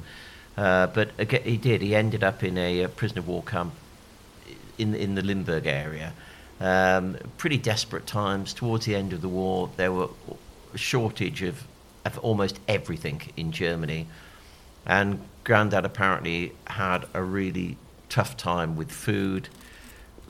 Mm. 0.56 0.62
Uh, 0.62 0.86
but 0.86 1.10
again, 1.18 1.42
he 1.44 1.58
did. 1.58 1.82
He 1.82 1.94
ended 1.94 2.24
up 2.24 2.42
in 2.42 2.56
a, 2.56 2.82
a 2.82 2.88
prisoner 2.88 3.20
of 3.20 3.28
war 3.28 3.42
camp 3.42 3.72
in, 4.82 4.94
in 4.94 5.14
the 5.14 5.22
Limburg 5.22 5.66
area. 5.66 6.12
Um, 6.60 7.16
pretty 7.38 7.58
desperate 7.58 8.06
times. 8.06 8.52
Towards 8.52 8.86
the 8.86 8.94
end 8.94 9.12
of 9.12 9.22
the 9.22 9.28
war, 9.28 9.70
there 9.76 9.92
were 9.92 10.08
a 10.74 10.78
shortage 10.78 11.42
of 11.42 11.66
of 12.04 12.18
almost 12.18 12.58
everything 12.68 13.22
in 13.36 13.52
Germany. 13.52 14.06
And 14.86 15.20
Grandad 15.44 15.84
apparently 15.84 16.52
had 16.66 17.04
a 17.14 17.22
really 17.22 17.76
tough 18.08 18.36
time 18.36 18.76
with 18.76 18.90
food. 18.90 19.48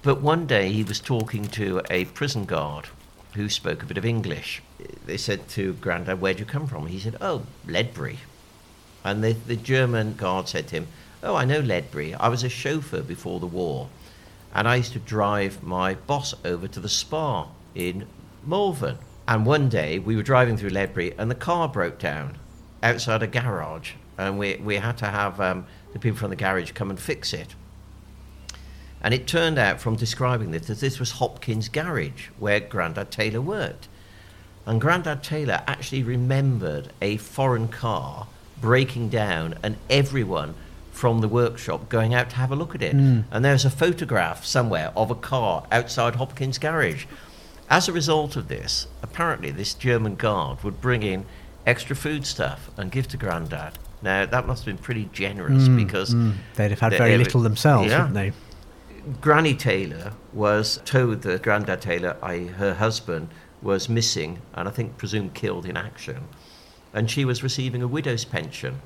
But 0.02 0.20
one 0.20 0.46
day 0.46 0.72
he 0.72 0.82
was 0.82 1.00
talking 1.00 1.46
to 1.48 1.80
a 1.90 2.04
prison 2.06 2.44
guard 2.44 2.88
who 3.34 3.48
spoke 3.48 3.82
a 3.82 3.86
bit 3.86 3.96
of 3.96 4.04
English. 4.04 4.62
They 5.06 5.16
said 5.16 5.48
to 5.50 5.74
Grandad, 5.74 6.20
Where'd 6.20 6.38
you 6.38 6.44
come 6.44 6.66
from? 6.66 6.86
He 6.86 6.98
said, 6.98 7.16
Oh, 7.20 7.42
Ledbury. 7.66 8.18
And 9.04 9.24
the, 9.24 9.32
the 9.32 9.56
German 9.56 10.14
guard 10.14 10.48
said 10.48 10.68
to 10.68 10.76
him, 10.76 10.88
Oh, 11.22 11.34
I 11.34 11.44
know 11.44 11.60
Ledbury. 11.60 12.14
I 12.14 12.28
was 12.28 12.42
a 12.42 12.48
chauffeur 12.48 13.02
before 13.02 13.40
the 13.40 13.46
war. 13.46 13.88
And 14.54 14.68
I 14.68 14.76
used 14.76 14.92
to 14.92 14.98
drive 14.98 15.62
my 15.62 15.94
boss 15.94 16.34
over 16.44 16.68
to 16.68 16.80
the 16.80 16.88
spa 16.88 17.48
in 17.74 18.06
Malvern. 18.44 18.98
And 19.26 19.46
one 19.46 19.68
day 19.68 19.98
we 19.98 20.16
were 20.16 20.22
driving 20.22 20.56
through 20.56 20.70
Ledbury 20.70 21.14
and 21.16 21.30
the 21.30 21.34
car 21.34 21.68
broke 21.68 21.98
down 21.98 22.38
outside 22.82 23.22
a 23.22 23.26
garage. 23.26 23.92
And 24.18 24.38
we, 24.38 24.56
we 24.56 24.76
had 24.76 24.98
to 24.98 25.06
have 25.06 25.40
um, 25.40 25.66
the 25.92 25.98
people 25.98 26.18
from 26.18 26.30
the 26.30 26.36
garage 26.36 26.72
come 26.72 26.90
and 26.90 27.00
fix 27.00 27.32
it. 27.32 27.54
And 29.00 29.12
it 29.12 29.26
turned 29.26 29.58
out 29.58 29.80
from 29.80 29.96
describing 29.96 30.50
this 30.52 30.66
that 30.66 30.80
this 30.80 31.00
was 31.00 31.12
Hopkins' 31.12 31.68
garage 31.68 32.28
where 32.38 32.60
Grandad 32.60 33.10
Taylor 33.10 33.40
worked. 33.40 33.88
And 34.64 34.80
Grandad 34.80 35.24
Taylor 35.24 35.62
actually 35.66 36.04
remembered 36.04 36.92
a 37.00 37.16
foreign 37.16 37.68
car 37.68 38.28
breaking 38.60 39.08
down 39.08 39.56
and 39.62 39.76
everyone 39.90 40.54
from 40.92 41.20
the 41.20 41.28
workshop 41.28 41.88
going 41.88 42.14
out 42.14 42.30
to 42.30 42.36
have 42.36 42.52
a 42.52 42.56
look 42.56 42.74
at 42.74 42.82
it. 42.82 42.94
Mm. 42.94 43.24
And 43.30 43.44
there's 43.44 43.64
a 43.64 43.70
photograph 43.70 44.44
somewhere 44.44 44.92
of 44.94 45.10
a 45.10 45.14
car 45.16 45.66
outside 45.72 46.16
Hopkins' 46.16 46.58
garage. 46.58 47.06
As 47.68 47.88
a 47.88 47.92
result 47.92 48.36
of 48.36 48.48
this, 48.48 48.86
apparently 49.02 49.50
this 49.50 49.74
German 49.74 50.14
guard 50.14 50.62
would 50.62 50.80
bring 50.80 51.02
in 51.02 51.24
extra 51.66 51.96
food 51.96 52.26
stuff 52.26 52.70
and 52.76 52.92
give 52.92 53.08
to 53.08 53.16
Grandad. 53.16 53.78
Now 54.02 54.26
that 54.26 54.46
must 54.46 54.64
have 54.64 54.76
been 54.76 54.82
pretty 54.82 55.08
generous 55.12 55.68
mm, 55.68 55.76
because 55.76 56.12
mm. 56.12 56.34
they'd 56.56 56.70
have 56.70 56.80
had 56.80 56.92
very 56.92 57.16
little 57.16 57.40
themselves, 57.40 57.90
yeah. 57.90 58.06
wouldn't 58.06 58.14
they? 58.14 58.32
Granny 59.20 59.54
Taylor 59.54 60.12
was 60.32 60.80
told 60.84 61.22
that 61.22 61.42
Grandad 61.42 61.80
Taylor, 61.80 62.16
I, 62.22 62.38
her 62.38 62.74
husband, 62.74 63.28
was 63.60 63.88
missing 63.88 64.40
and 64.54 64.68
I 64.68 64.70
think 64.70 64.96
presumed 64.96 65.34
killed 65.34 65.66
in 65.66 65.76
action, 65.76 66.28
and 66.92 67.10
she 67.10 67.24
was 67.24 67.42
receiving 67.42 67.82
a 67.82 67.88
widow's 67.88 68.24
pension. 68.24 68.80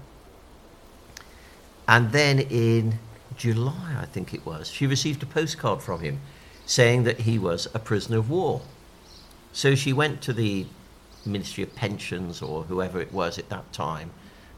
And 1.88 2.12
then 2.12 2.40
in 2.40 2.98
July, 3.36 3.96
I 4.00 4.06
think 4.06 4.34
it 4.34 4.44
was, 4.44 4.68
she 4.68 4.86
received 4.86 5.22
a 5.22 5.26
postcard 5.26 5.82
from 5.82 6.00
him 6.00 6.20
saying 6.64 7.04
that 7.04 7.20
he 7.20 7.38
was 7.38 7.68
a 7.74 7.78
prisoner 7.78 8.18
of 8.18 8.28
war. 8.28 8.60
So 9.52 9.74
she 9.74 9.92
went 9.92 10.20
to 10.22 10.32
the 10.32 10.66
Ministry 11.24 11.62
of 11.64 11.74
Pensions 11.74 12.42
or 12.42 12.64
whoever 12.64 13.00
it 13.00 13.12
was 13.12 13.38
at 13.38 13.48
that 13.48 13.72
time 13.72 14.10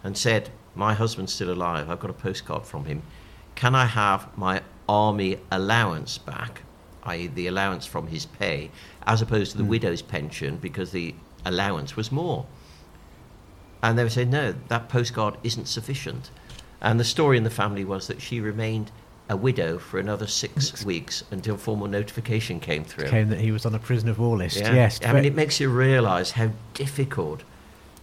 and 0.03 0.17
said, 0.17 0.51
My 0.75 0.95
husband's 0.95 1.33
still 1.33 1.51
alive. 1.51 1.91
I've 1.91 2.01
got 2.01 2.11
a 2.11 2.14
postcard 2.14 2.64
from 2.64 2.85
him. 2.85 3.03
Can 3.55 3.75
I 3.75 3.87
have 3.87 4.37
my 4.37 4.62
army 4.88 5.38
allowance 5.51 6.19
back, 6.19 6.62
i.e., 7.05 7.27
the 7.27 7.47
allowance 7.47 7.85
from 7.85 8.07
his 8.07 8.27
pay, 8.27 8.71
as 9.07 9.21
opposed 9.21 9.53
to 9.53 9.59
the 9.59 9.64
hmm. 9.64 9.71
widow's 9.71 10.03
pension 10.03 10.57
because 10.57 10.93
the 10.93 11.14
allowance 11.45 11.97
was 11.97 12.12
more? 12.12 12.47
And 13.83 13.99
they 13.99 14.03
would 14.03 14.12
say, 14.12 14.25
No, 14.25 14.55
that 14.69 14.88
postcard 14.88 15.37
isn't 15.43 15.67
sufficient. 15.67 16.31
And 16.81 16.99
the 17.01 17.05
story 17.05 17.37
in 17.37 17.45
the 17.45 17.51
family 17.51 17.85
was 17.85 18.07
that 18.07 18.21
she 18.23 18.41
remained 18.41 18.91
a 19.29 19.37
widow 19.37 19.79
for 19.79 19.99
another 19.99 20.27
six 20.27 20.85
weeks 20.85 21.23
until 21.31 21.57
formal 21.57 21.87
notification 21.87 22.61
came 22.61 22.85
through. 22.85 23.09
Came 23.09 23.29
that 23.29 23.41
he 23.41 23.53
was 23.53 23.67
on 23.67 23.75
a 23.75 23.79
prisoner 23.79 24.12
of 24.12 24.19
war 24.19 24.37
list. 24.38 24.59
Yeah. 24.59 24.75
Yes. 24.75 25.01
I 25.05 25.12
mean, 25.12 25.25
it 25.25 25.35
makes 25.35 25.61
you 25.61 25.69
realise 25.69 26.33
how 26.33 26.51
difficult 26.75 27.43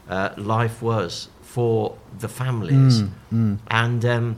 uh, 0.08 0.30
life 0.38 0.82
was 0.82 1.30
for 1.42 1.98
the 2.20 2.28
families. 2.28 3.04
Mm, 3.34 3.58
And, 3.68 4.06
um, 4.06 4.36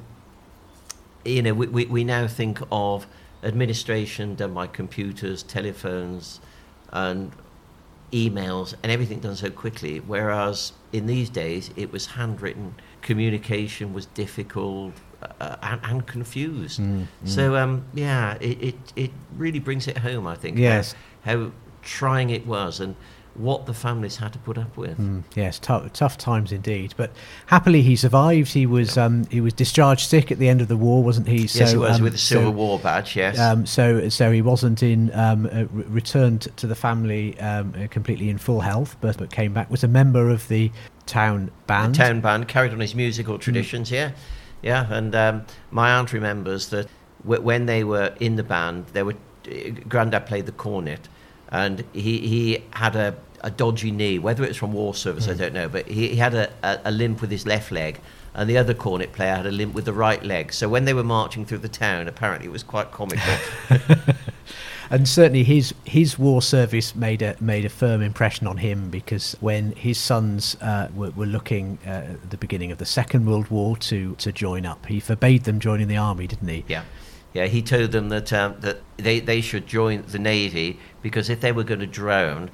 you 1.26 1.42
know, 1.42 1.54
we, 1.54 1.68
we, 1.68 1.86
we 1.86 2.04
now 2.04 2.28
think 2.28 2.60
of 2.72 3.06
administration 3.44 4.36
done 4.36 4.54
by 4.54 4.68
computers, 4.68 5.44
telephones, 5.44 6.40
and 6.92 7.32
emails, 8.12 8.74
and 8.84 8.92
everything 8.92 9.20
done 9.20 9.36
so 9.36 9.50
quickly. 9.50 10.00
Whereas 10.00 10.74
in 10.92 11.08
these 11.08 11.30
days, 11.30 11.72
it 11.76 11.92
was 11.92 12.06
handwritten, 12.08 12.76
communication 13.02 13.94
was 13.94 14.06
difficult. 14.08 14.94
Uh, 15.42 15.56
and, 15.64 15.82
and 15.84 16.06
confused. 16.06 16.80
Mm, 16.80 17.08
So 17.26 17.56
um, 17.56 17.86
yeah, 17.96 18.38
it, 18.40 18.62
it 18.62 18.76
it 18.96 19.12
really 19.36 19.58
brings 19.60 19.88
it 19.88 19.98
home. 19.98 20.28
I 20.28 20.36
think. 20.36 20.60
Yes. 20.60 20.94
How, 21.24 21.38
how 21.46 21.52
trying 21.82 22.30
it 22.30 22.46
was, 22.46 22.80
and 22.80 22.96
what 23.38 23.66
the 23.66 23.74
families 23.74 24.18
had 24.18 24.34
to 24.34 24.40
put 24.40 24.58
up 24.58 24.76
with. 24.78 24.98
Mm, 24.98 25.24
yes, 25.36 25.60
tough, 25.60 25.94
tough 25.94 26.18
times 26.18 26.52
indeed. 26.52 26.94
But 26.98 27.12
happily, 27.48 27.82
he 27.82 27.96
survived. 27.96 28.54
He 28.54 28.66
was 28.66 28.98
um, 28.98 29.26
he 29.28 29.42
was 29.42 29.54
discharged 29.54 30.10
sick 30.10 30.32
at 30.32 30.40
the 30.40 30.50
end 30.50 30.62
of 30.62 30.68
the 30.68 30.78
war, 30.78 31.04
wasn't 31.04 31.28
he? 31.28 31.42
yes, 31.42 31.72
he 31.72 31.78
was 31.78 31.98
um, 31.98 32.04
with 32.04 32.14
the 32.14 32.20
Silver 32.20 32.48
so- 32.48 32.52
War 32.52 32.80
badge. 32.80 33.16
Yes. 33.16 33.40
Um, 33.40 33.66
so, 33.66 34.10
so 34.10 34.32
he 34.32 34.42
wasn't 34.42 34.82
in 34.84 35.14
um, 35.14 35.46
uh, 35.52 35.66
returned 35.72 36.42
to 36.58 36.68
the 36.68 36.76
family 36.76 37.40
um, 37.40 37.74
uh, 37.78 37.88
completely 37.88 38.30
in 38.30 38.38
full 38.38 38.62
health, 38.62 38.96
but, 39.02 39.18
but 39.18 39.32
came 39.32 39.54
back. 39.54 39.70
Was 39.70 39.84
a 39.84 39.88
member 39.88 40.30
of 40.30 40.48
the 40.48 40.72
town 41.06 41.52
band. 41.68 41.96
the 41.96 42.00
town 42.00 42.22
band 42.22 42.48
carried 42.48 42.74
on 42.74 42.80
his 42.80 42.94
Mm. 42.94 42.98
musical 42.98 43.38
traditions. 43.38 43.92
Yeah, 43.92 44.12
yeah. 44.62 44.88
And 44.92 45.16
um, 45.16 45.46
my 45.72 45.92
aunt 45.94 46.12
remembers 46.14 46.70
that 46.70 46.88
w- 47.24 47.42
when 47.42 47.66
they 47.68 47.84
were 47.84 48.14
in 48.20 48.36
the 48.36 48.44
band, 48.44 48.88
they 48.94 49.04
were 49.04 49.16
Grandad 49.88 50.26
played 50.28 50.46
the 50.46 50.52
cornet, 50.52 51.08
and 51.50 51.84
he 51.94 52.20
he 52.28 52.64
had 52.72 52.96
a, 52.98 53.16
a 53.42 53.52
dodgy 53.52 53.92
knee. 53.92 54.20
Whether 54.20 54.44
it 54.44 54.50
was 54.50 54.58
from 54.58 54.74
war 54.74 54.94
service, 54.94 55.28
I 55.28 55.34
Mm. 55.34 55.38
don't 55.38 55.54
know. 55.54 55.70
But 55.70 55.88
he, 55.88 56.10
he 56.10 56.16
had 56.18 56.34
a, 56.34 56.50
a, 56.64 56.80
a 56.86 56.92
limp 56.92 57.22
with 57.22 57.32
his 57.32 57.46
left 57.46 57.72
leg. 57.72 58.00
And 58.34 58.48
the 58.48 58.58
other 58.58 58.76
cornet 58.76 59.14
player 59.14 59.36
had 59.36 59.48
a 59.48 59.52
limp 59.52 59.74
with 59.74 59.86
the 59.86 59.94
right 59.94 60.24
leg. 60.24 60.54
So 60.54 60.70
when 60.70 60.86
they 60.86 60.94
were 60.94 61.04
marching 61.04 61.44
through 61.46 61.58
the 61.60 61.70
town, 61.70 62.08
apparently 62.08 62.48
it 62.48 62.52
was 62.52 62.62
quite 62.62 62.92
comical. 62.92 63.34
and 64.90 65.08
certainly 65.08 65.44
his 65.44 65.74
his 65.86 66.18
war 66.20 66.42
service 66.42 66.96
made 66.96 67.22
a 67.22 67.36
made 67.40 67.66
a 67.66 67.70
firm 67.70 68.02
impression 68.02 68.48
on 68.48 68.58
him 68.58 68.90
because 68.90 69.36
when 69.40 69.72
his 69.74 69.98
sons 69.98 70.56
uh, 70.62 70.88
were, 70.96 71.12
were 71.12 71.26
looking 71.26 71.78
uh, 71.86 71.90
at 71.90 72.30
the 72.30 72.38
beginning 72.38 72.72
of 72.72 72.78
the 72.78 72.86
Second 72.86 73.26
World 73.26 73.50
War 73.50 73.76
to 73.78 74.16
to 74.16 74.32
join 74.32 74.66
up, 74.66 74.86
he 74.86 75.00
forbade 75.00 75.44
them 75.46 75.60
joining 75.60 75.88
the 75.88 75.98
army, 75.98 76.28
didn't 76.28 76.48
he? 76.48 76.64
Yeah, 76.68 76.84
yeah. 77.34 77.48
He 77.48 77.62
told 77.62 77.92
them 77.92 78.10
that 78.10 78.32
um, 78.32 78.56
that 78.60 78.82
they, 78.98 79.20
they 79.20 79.42
should 79.42 79.68
join 79.68 80.04
the 80.08 80.20
navy 80.20 80.80
because 81.02 81.30
if 81.30 81.42
they 81.42 81.52
were 81.52 81.64
going 81.64 81.80
to 81.82 81.88
drown, 81.88 82.50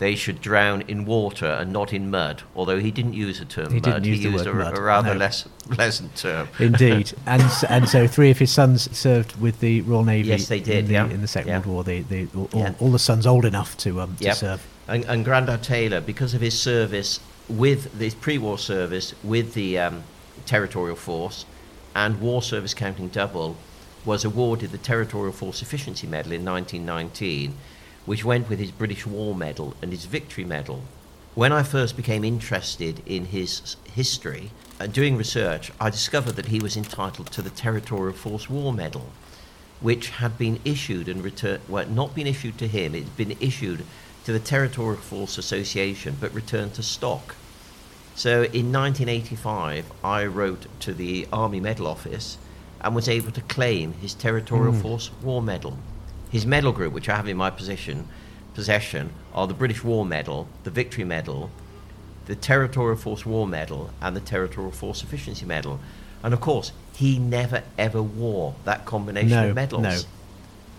they 0.00 0.14
should 0.16 0.40
drown 0.40 0.80
in 0.88 1.04
water 1.04 1.46
and 1.46 1.72
not 1.72 1.92
in 1.92 2.10
mud. 2.10 2.42
Although 2.56 2.80
he 2.80 2.90
didn't 2.90 3.12
use 3.12 3.38
the 3.38 3.44
term 3.44 3.68
He 3.68 3.74
mud, 3.74 3.82
didn't 3.84 4.04
use 4.04 4.18
he 4.18 4.24
the 4.24 4.30
used 4.32 4.46
word 4.46 4.56
a, 4.56 4.64
mud, 4.64 4.78
a 4.78 4.80
rather 4.80 5.12
no. 5.14 5.20
less 5.20 5.46
pleasant 5.70 6.16
term. 6.16 6.48
Indeed, 6.58 7.12
and 7.26 7.42
and 7.68 7.88
so 7.88 8.06
three 8.08 8.30
of 8.30 8.38
his 8.38 8.50
sons 8.50 8.90
served 8.96 9.38
with 9.40 9.60
the 9.60 9.82
Royal 9.82 10.02
Navy. 10.04 10.28
Yes, 10.30 10.48
they 10.48 10.58
did, 10.58 10.78
In 10.78 10.86
the, 10.86 10.92
yeah. 10.94 11.04
in 11.10 11.20
the 11.20 11.28
Second 11.28 11.48
Yeah. 11.50 11.58
World 11.58 11.66
War, 11.66 11.84
they, 11.84 12.00
they, 12.00 12.26
all, 12.34 12.48
Yeah. 12.54 12.72
all 12.80 12.90
the 12.90 12.98
sons 12.98 13.26
old 13.26 13.44
enough 13.44 13.76
to 13.78 14.00
um, 14.00 14.16
to 14.16 14.34
serve. 14.34 14.66
And, 14.88 15.04
and 15.04 15.24
Grandad 15.24 15.62
Taylor, 15.62 16.00
because 16.00 16.34
of 16.34 16.40
his 16.40 16.58
service 16.58 17.20
with 17.48 17.96
his 18.00 18.14
pre-war 18.14 18.58
service 18.58 19.14
with 19.22 19.54
the 19.54 19.78
um, 19.78 20.02
territorial 20.46 20.96
force 20.96 21.44
and 21.94 22.20
war 22.20 22.40
service 22.42 22.72
counting 22.74 23.08
double, 23.08 23.56
was 24.06 24.24
awarded 24.24 24.70
the 24.72 24.78
Territorial 24.78 25.32
Force 25.32 25.60
Efficiency 25.60 26.06
Medal 26.06 26.32
in 26.32 26.42
1919, 26.44 27.54
which 28.06 28.24
went 28.24 28.48
with 28.48 28.58
his 28.58 28.70
British 28.70 29.06
War 29.06 29.34
Medal 29.34 29.74
and 29.82 29.92
his 29.92 30.04
Victory 30.04 30.44
Medal. 30.44 30.82
When 31.34 31.52
I 31.52 31.62
first 31.62 31.96
became 31.96 32.24
interested 32.24 33.02
in 33.06 33.26
his 33.26 33.76
history 33.92 34.50
and 34.78 34.92
doing 34.92 35.16
research, 35.16 35.72
I 35.80 35.90
discovered 35.90 36.36
that 36.36 36.46
he 36.46 36.60
was 36.60 36.76
entitled 36.76 37.30
to 37.32 37.42
the 37.42 37.50
Territorial 37.50 38.16
Force 38.16 38.50
War 38.50 38.72
Medal 38.72 39.10
which 39.80 40.10
had 40.10 40.36
been 40.36 40.60
issued 40.64 41.08
and 41.08 41.24
returned, 41.24 41.60
well, 41.68 41.86
not 41.86 42.14
been 42.14 42.26
issued 42.26 42.58
to 42.58 42.68
him, 42.68 42.94
it 42.94 43.04
had 43.04 43.16
been 43.16 43.36
issued 43.40 43.84
to 44.24 44.32
the 44.32 44.38
Territorial 44.38 45.00
Force 45.00 45.38
Association, 45.38 46.16
but 46.20 46.32
returned 46.34 46.74
to 46.74 46.82
stock. 46.82 47.34
So 48.14 48.42
in 48.42 48.70
1985, 48.72 49.90
I 50.04 50.26
wrote 50.26 50.66
to 50.80 50.92
the 50.92 51.26
Army 51.32 51.60
Medal 51.60 51.86
Office 51.86 52.36
and 52.82 52.94
was 52.94 53.08
able 53.08 53.32
to 53.32 53.40
claim 53.42 53.94
his 53.94 54.14
Territorial 54.14 54.74
mm. 54.74 54.82
Force 54.82 55.10
War 55.22 55.40
Medal. 55.40 55.78
His 56.30 56.46
medal 56.46 56.72
group, 56.72 56.92
which 56.92 57.08
I 57.08 57.16
have 57.16 57.28
in 57.28 57.36
my 57.36 57.50
possession, 57.50 58.06
possession 58.54 59.10
are 59.34 59.46
the 59.46 59.54
British 59.54 59.82
War 59.84 60.04
Medal, 60.04 60.46
the 60.64 60.70
Victory 60.70 61.04
Medal, 61.04 61.50
the 62.26 62.36
Territorial 62.36 62.96
Force 62.96 63.26
War 63.26 63.46
Medal 63.46 63.90
and 64.00 64.14
the 64.14 64.20
Territorial 64.20 64.72
Force 64.72 65.02
Efficiency 65.02 65.44
Medal. 65.44 65.80
And 66.22 66.32
of 66.34 66.40
course, 66.40 66.72
he 66.94 67.18
never 67.18 67.62
ever 67.78 68.02
wore 68.02 68.54
that 68.64 68.84
combination 68.84 69.30
No, 69.30 69.48
of 69.48 69.54
medals, 69.54 69.82
no. 69.82 69.98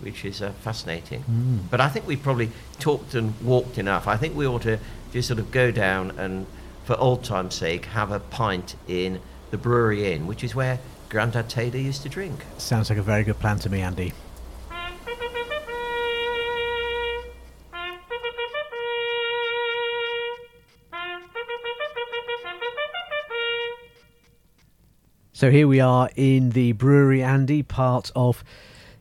which 0.00 0.24
is 0.24 0.40
uh, 0.40 0.52
fascinating. 0.62 1.24
But 1.70 1.80
I 1.80 1.88
think 1.88 2.06
we've 2.06 2.22
probably 2.22 2.50
talked 2.78 3.14
and 3.14 3.34
walked 3.42 3.76
enough. 3.76 4.06
I 4.06 4.16
think 4.16 4.36
we 4.36 4.46
ought 4.46 4.62
to 4.62 4.78
just 5.12 5.28
sort 5.28 5.40
of 5.40 5.50
go 5.50 5.70
down 5.70 6.12
and, 6.12 6.46
for 6.84 6.96
old 6.98 7.24
time's 7.24 7.54
sake, 7.56 7.86
have 7.86 8.10
a 8.12 8.20
pint 8.20 8.76
in 8.88 9.20
the 9.50 9.58
Brewery 9.58 10.12
Inn, 10.12 10.26
which 10.26 10.42
is 10.44 10.54
where 10.54 10.78
Grandad 11.10 11.50
Taylor 11.50 11.76
used 11.76 12.02
to 12.04 12.08
drink. 12.08 12.44
Sounds 12.56 12.88
like 12.88 12.98
a 12.98 13.02
very 13.02 13.24
good 13.24 13.38
plan 13.40 13.58
to 13.58 13.68
me, 13.68 13.80
Andy. 13.82 14.12
So 25.42 25.50
here 25.50 25.66
we 25.66 25.80
are 25.80 26.08
in 26.14 26.50
the 26.50 26.70
brewery, 26.70 27.20
Andy, 27.20 27.64
part 27.64 28.12
of 28.14 28.44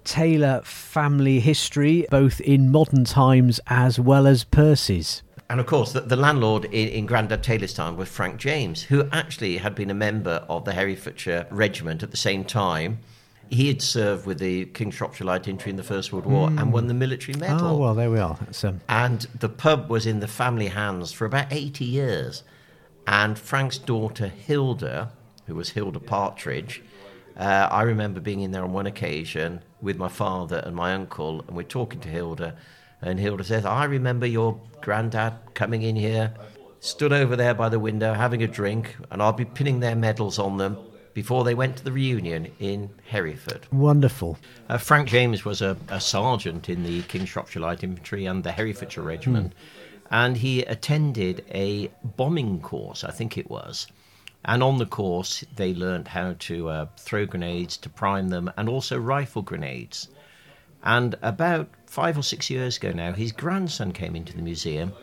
Taylor 0.03 0.61
family 0.63 1.39
history, 1.39 2.07
both 2.09 2.41
in 2.41 2.71
modern 2.71 3.05
times 3.05 3.59
as 3.67 3.99
well 3.99 4.25
as 4.25 4.43
Percy's. 4.43 5.21
And 5.51 5.59
of 5.59 5.67
course, 5.67 5.91
the, 5.91 6.01
the 6.01 6.15
landlord 6.15 6.65
in, 6.65 6.87
in 6.87 7.05
Grandad 7.05 7.43
Taylor's 7.43 7.75
time 7.75 7.95
was 7.95 8.09
Frank 8.09 8.37
James, 8.37 8.81
who 8.81 9.07
actually 9.11 9.57
had 9.57 9.75
been 9.75 9.91
a 9.91 9.93
member 9.93 10.43
of 10.49 10.65
the 10.65 10.73
Herefordshire 10.73 11.45
Regiment 11.51 12.01
at 12.01 12.09
the 12.09 12.17
same 12.17 12.43
time. 12.43 12.97
He 13.51 13.67
had 13.67 13.83
served 13.83 14.25
with 14.25 14.39
the 14.39 14.65
King 14.65 14.89
Shropshire 14.89 15.27
Light 15.27 15.47
Infantry 15.47 15.69
in 15.69 15.75
the 15.75 15.83
First 15.83 16.11
World 16.11 16.25
War 16.25 16.47
and 16.47 16.73
won 16.73 16.87
the 16.87 16.95
military 16.95 17.37
medal. 17.37 17.67
Oh 17.67 17.77
well, 17.77 17.93
there 17.93 18.09
we 18.09 18.17
are. 18.17 18.39
Um, 18.63 18.81
And 18.89 19.21
the 19.39 19.49
pub 19.49 19.91
was 19.91 20.07
in 20.07 20.21
the 20.21 20.27
family 20.27 20.69
hands 20.69 21.11
for 21.11 21.25
about 21.25 21.53
80 21.53 21.85
years. 21.85 22.41
And 23.05 23.37
Frank's 23.37 23.77
daughter, 23.77 24.27
Hilda, 24.27 25.11
who 25.51 25.55
was 25.57 25.71
Hilda 25.71 25.99
Partridge, 25.99 26.81
uh, 27.35 27.67
I 27.69 27.81
remember 27.81 28.21
being 28.21 28.39
in 28.39 28.51
there 28.51 28.63
on 28.63 28.71
one 28.71 28.85
occasion 28.85 29.61
with 29.81 29.97
my 29.97 30.07
father 30.07 30.63
and 30.65 30.73
my 30.73 30.93
uncle, 30.93 31.43
and 31.45 31.57
we're 31.57 31.63
talking 31.63 31.99
to 31.99 32.07
Hilda. 32.07 32.55
And 33.01 33.19
Hilda 33.19 33.43
says, 33.43 33.65
I 33.65 33.83
remember 33.83 34.25
your 34.25 34.61
granddad 34.79 35.33
coming 35.53 35.81
in 35.81 35.97
here, 35.97 36.33
stood 36.79 37.11
over 37.11 37.35
there 37.35 37.53
by 37.53 37.67
the 37.67 37.81
window 37.81 38.13
having 38.13 38.41
a 38.43 38.47
drink, 38.47 38.95
and 39.11 39.21
I'll 39.21 39.33
be 39.33 39.43
pinning 39.43 39.81
their 39.81 39.95
medals 39.95 40.39
on 40.39 40.55
them 40.55 40.77
before 41.13 41.43
they 41.43 41.53
went 41.53 41.75
to 41.75 41.83
the 41.83 41.91
reunion 41.91 42.49
in 42.59 42.89
Hereford. 43.05 43.67
wonderful. 43.73 44.37
Uh, 44.69 44.77
Frank 44.77 45.09
James 45.09 45.43
was 45.43 45.61
a, 45.61 45.75
a 45.89 45.99
sergeant 45.99 46.69
in 46.69 46.83
the 46.83 47.01
King 47.01 47.25
Shropshire 47.25 47.61
Light 47.61 47.83
Infantry 47.83 48.25
and 48.25 48.41
the 48.41 48.53
Herefordshire 48.53 49.03
Regiment, 49.03 49.51
and 50.09 50.37
he 50.37 50.61
attended 50.61 51.43
a 51.53 51.91
bombing 52.15 52.61
course, 52.61 53.03
I 53.03 53.11
think 53.11 53.37
it 53.37 53.49
was. 53.49 53.87
And 54.43 54.63
on 54.63 54.77
the 54.77 54.85
course, 54.87 55.45
they 55.55 55.73
learnt 55.73 56.07
how 56.07 56.35
to 56.39 56.69
uh, 56.69 56.85
throw 56.97 57.25
grenades, 57.25 57.77
to 57.77 57.89
prime 57.89 58.29
them, 58.29 58.51
and 58.57 58.67
also 58.67 58.97
rifle 58.97 59.43
grenades. 59.43 60.09
And 60.83 61.15
about 61.21 61.69
five 61.85 62.17
or 62.17 62.23
six 62.23 62.49
years 62.49 62.77
ago 62.77 62.91
now, 62.91 63.13
his 63.13 63.31
grandson 63.31 63.91
came 63.91 64.15
into 64.15 64.35
the 64.35 64.41
museum 64.41 64.93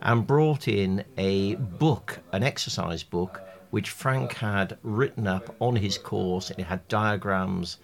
and 0.00 0.26
brought 0.26 0.68
in 0.68 1.04
a 1.16 1.56
book, 1.56 2.20
an 2.32 2.44
exercise 2.44 3.02
book, 3.02 3.40
which 3.70 3.90
Frank 3.90 4.34
had 4.34 4.78
written 4.82 5.26
up 5.26 5.56
on 5.58 5.74
his 5.74 5.98
course. 5.98 6.50
It 6.50 6.60
had 6.64 6.86
diagrams 6.86 7.78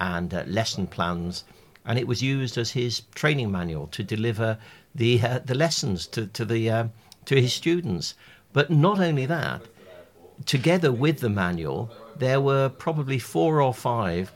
and 0.00 0.34
uh, 0.34 0.42
lesson 0.46 0.88
plans, 0.88 1.44
and 1.84 1.98
it 1.98 2.08
was 2.08 2.22
used 2.22 2.58
as 2.58 2.72
his 2.72 3.02
training 3.14 3.52
manual 3.52 3.86
to 3.88 4.02
deliver 4.02 4.58
the 4.94 5.20
uh, 5.22 5.38
the 5.44 5.54
lessons 5.54 6.06
to 6.08 6.26
to 6.26 6.44
the 6.44 6.70
um, 6.70 6.92
to 7.26 7.40
his 7.40 7.52
students. 7.52 8.14
But 8.52 8.70
not 8.70 8.98
only 8.98 9.26
that, 9.26 9.62
together 10.46 10.92
with 10.92 11.20
the 11.20 11.28
manual, 11.28 11.90
there 12.16 12.40
were 12.40 12.68
probably 12.68 13.18
four 13.18 13.62
or 13.62 13.74
five 13.74 14.32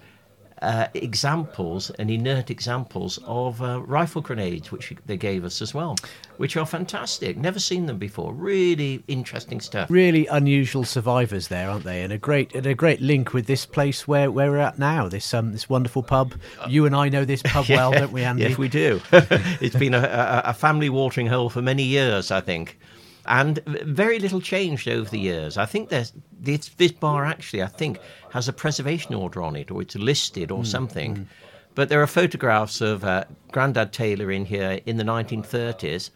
uh, 0.63 0.87
examples 0.95 1.91
and 1.91 2.09
inert 2.11 2.49
examples 2.49 3.19
of 3.25 3.61
uh, 3.61 3.83
rifle 3.83 4.23
grenades, 4.23 4.71
which 4.71 4.95
they 5.07 5.17
gave 5.17 5.45
us 5.45 5.61
as 5.61 5.75
well, 5.75 5.97
which 6.37 6.57
are 6.57 6.65
fantastic. 6.65 7.37
Never 7.37 7.59
seen 7.59 7.87
them 7.87 7.99
before. 7.99 8.33
Really 8.33 9.03
interesting 9.09 9.61
stuff. 9.61 9.91
Really 9.91 10.27
unusual 10.29 10.85
survivors 10.85 11.49
there, 11.49 11.69
aren't 11.69 11.85
they? 11.85 12.03
And 12.03 12.13
a 12.13 12.19
great 12.19 12.55
and 12.55 12.65
a 12.65 12.75
great 12.75 13.01
link 13.01 13.35
with 13.35 13.47
this 13.47 13.67
place 13.67 14.07
where, 14.07 14.31
where 14.31 14.53
we're 14.53 14.59
at 14.59 14.79
now. 14.79 15.09
This 15.09 15.35
um 15.35 15.51
this 15.51 15.69
wonderful 15.69 16.05
pub. 16.05 16.35
You 16.69 16.87
and 16.87 16.95
I 16.95 17.09
know 17.09 17.25
this 17.25 17.43
pub 17.43 17.67
well, 17.69 17.91
don't 17.91 18.13
we, 18.13 18.23
Andy? 18.23 18.45
Yes, 18.45 18.57
we 18.57 18.69
do. 18.69 19.01
it's 19.13 19.77
been 19.77 19.95
a, 19.95 20.43
a, 20.45 20.51
a 20.51 20.55
family 20.55 20.89
watering 20.89 21.27
hole 21.27 21.51
for 21.51 21.61
many 21.61 21.83
years, 21.83 22.31
I 22.31 22.41
think 22.41 22.79
and 23.27 23.59
very 23.67 24.19
little 24.19 24.41
changed 24.41 24.89
over 24.89 25.09
the 25.09 25.19
years. 25.19 25.57
I 25.57 25.67
think 25.67 25.89
there's 25.89 26.13
this, 26.39 26.69
this 26.77 26.93
bar 26.93 27.25
actually, 27.25 27.63
I 27.63 27.67
think, 27.67 27.99
has 28.31 28.49
a 28.49 28.53
preservation 28.53 29.15
order 29.15 29.43
on 29.43 29.57
it, 29.57 29.71
or 29.71 29.83
it's 29.83 29.95
listed, 29.95 30.51
or 30.51 30.63
mm, 30.63 30.67
something. 30.67 31.17
Mm. 31.17 31.27
But 31.75 31.89
there 31.89 32.03
are 32.03 32.07
photographs 32.07 32.81
of 32.81 33.05
uh, 33.05 33.25
Grandad 33.51 33.93
Taylor 33.93 34.31
in 34.31 34.45
here 34.45 34.81
in 34.85 34.97
the 34.97 35.05
1930s, 35.05 36.11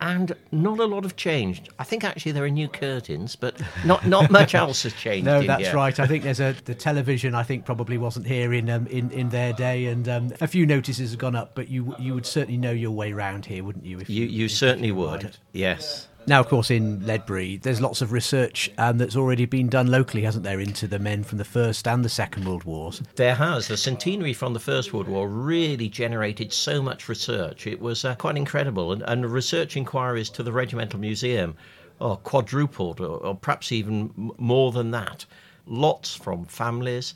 and 0.00 0.34
not 0.50 0.78
a 0.78 0.84
lot 0.84 1.04
have 1.04 1.16
changed. 1.16 1.68
I 1.78 1.84
think 1.84 2.04
actually 2.04 2.32
there 2.32 2.44
are 2.44 2.50
new 2.50 2.68
curtains, 2.68 3.36
but 3.36 3.60
not 3.84 4.06
not 4.06 4.30
much 4.40 4.54
else 4.54 4.82
has 4.82 4.94
changed. 4.94 5.26
no, 5.26 5.42
that's 5.42 5.64
here. 5.64 5.74
right. 5.74 5.98
I 5.98 6.06
think 6.06 6.24
there's 6.24 6.40
a 6.40 6.54
the 6.64 6.74
television. 6.74 7.34
I 7.34 7.42
think 7.42 7.64
probably 7.64 7.98
wasn't 7.98 8.26
here 8.26 8.52
in 8.52 8.70
um, 8.70 8.86
in 8.86 9.10
in 9.10 9.28
their 9.28 9.52
day, 9.52 9.86
and 9.86 10.08
um, 10.08 10.32
a 10.40 10.46
few 10.46 10.66
notices 10.66 11.10
have 11.10 11.18
gone 11.18 11.36
up. 11.36 11.54
But 11.54 11.68
you 11.68 11.94
you 11.98 12.14
would 12.14 12.26
certainly 12.26 12.58
know 12.58 12.72
your 12.72 12.92
way 12.92 13.12
round 13.12 13.46
here, 13.46 13.62
wouldn't 13.62 13.84
you? 13.84 14.00
If 14.00 14.08
you 14.08 14.24
you, 14.24 14.42
you 14.42 14.48
certainly 14.48 14.92
would. 14.92 15.36
Yes. 15.52 16.08
Now, 16.26 16.38
of 16.38 16.48
course, 16.48 16.70
in 16.70 17.04
Ledbury, 17.06 17.56
there's 17.56 17.80
lots 17.80 18.02
of 18.02 18.12
research 18.12 18.70
um, 18.78 18.98
that's 18.98 19.16
already 19.16 19.46
been 19.46 19.68
done 19.68 19.88
locally, 19.88 20.22
hasn't 20.22 20.44
there, 20.44 20.60
into 20.60 20.86
the 20.86 20.98
men 20.98 21.24
from 21.24 21.38
the 21.38 21.44
First 21.44 21.88
and 21.88 22.04
the 22.04 22.08
Second 22.08 22.46
World 22.46 22.64
Wars? 22.64 23.02
There 23.16 23.34
has. 23.34 23.68
The 23.68 23.76
centenary 23.76 24.34
from 24.34 24.52
the 24.52 24.60
First 24.60 24.92
World 24.92 25.08
War 25.08 25.28
really 25.28 25.88
generated 25.88 26.52
so 26.52 26.82
much 26.82 27.08
research. 27.08 27.66
It 27.66 27.80
was 27.80 28.04
uh, 28.04 28.14
quite 28.16 28.36
incredible. 28.36 28.92
And, 28.92 29.02
and, 29.02 29.30
research 29.30 29.76
inquiries 29.76 30.30
to 30.30 30.42
the 30.42 30.52
Regimental 30.52 31.00
Museum 31.00 31.56
are 32.00 32.16
quadrupled, 32.16 33.00
or, 33.00 33.16
or 33.18 33.34
perhaps 33.34 33.72
even 33.72 34.32
more 34.38 34.72
than 34.72 34.90
that. 34.90 35.24
Lots 35.66 36.14
from 36.14 36.44
families, 36.44 37.14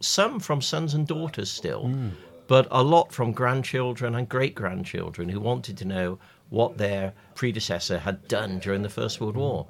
some 0.00 0.38
from 0.38 0.60
sons 0.60 0.94
and 0.94 1.06
daughters 1.06 1.50
still, 1.50 1.84
mm. 1.84 2.10
but 2.46 2.68
a 2.70 2.82
lot 2.82 3.12
from 3.12 3.32
grandchildren 3.32 4.14
and 4.14 4.28
great 4.28 4.54
grandchildren 4.54 5.28
who 5.28 5.40
wanted 5.40 5.76
to 5.78 5.84
know 5.84 6.18
what 6.50 6.78
their 6.78 7.12
predecessor 7.34 7.98
had 7.98 8.26
done 8.28 8.58
during 8.58 8.82
the 8.82 8.88
First 8.88 9.20
World 9.20 9.36
War. 9.36 9.66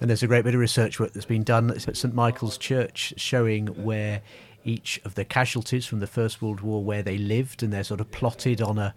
And 0.00 0.10
there's 0.10 0.22
a 0.22 0.26
great 0.26 0.44
bit 0.44 0.54
of 0.54 0.60
research 0.60 0.98
work 0.98 1.12
that's 1.12 1.26
been 1.26 1.44
done 1.44 1.70
at 1.70 1.96
St 1.96 2.14
Michael's 2.14 2.58
Church 2.58 3.14
showing 3.16 3.68
where 3.68 4.22
each 4.64 5.00
of 5.04 5.14
the 5.14 5.24
casualties 5.24 5.86
from 5.86 6.00
the 6.00 6.06
First 6.06 6.42
World 6.42 6.60
War 6.60 6.82
where 6.82 7.02
they 7.02 7.18
lived, 7.18 7.62
and 7.62 7.72
they're 7.72 7.84
sort 7.84 8.00
of 8.00 8.10
plotted 8.10 8.60
on 8.60 8.78
a 8.78 8.94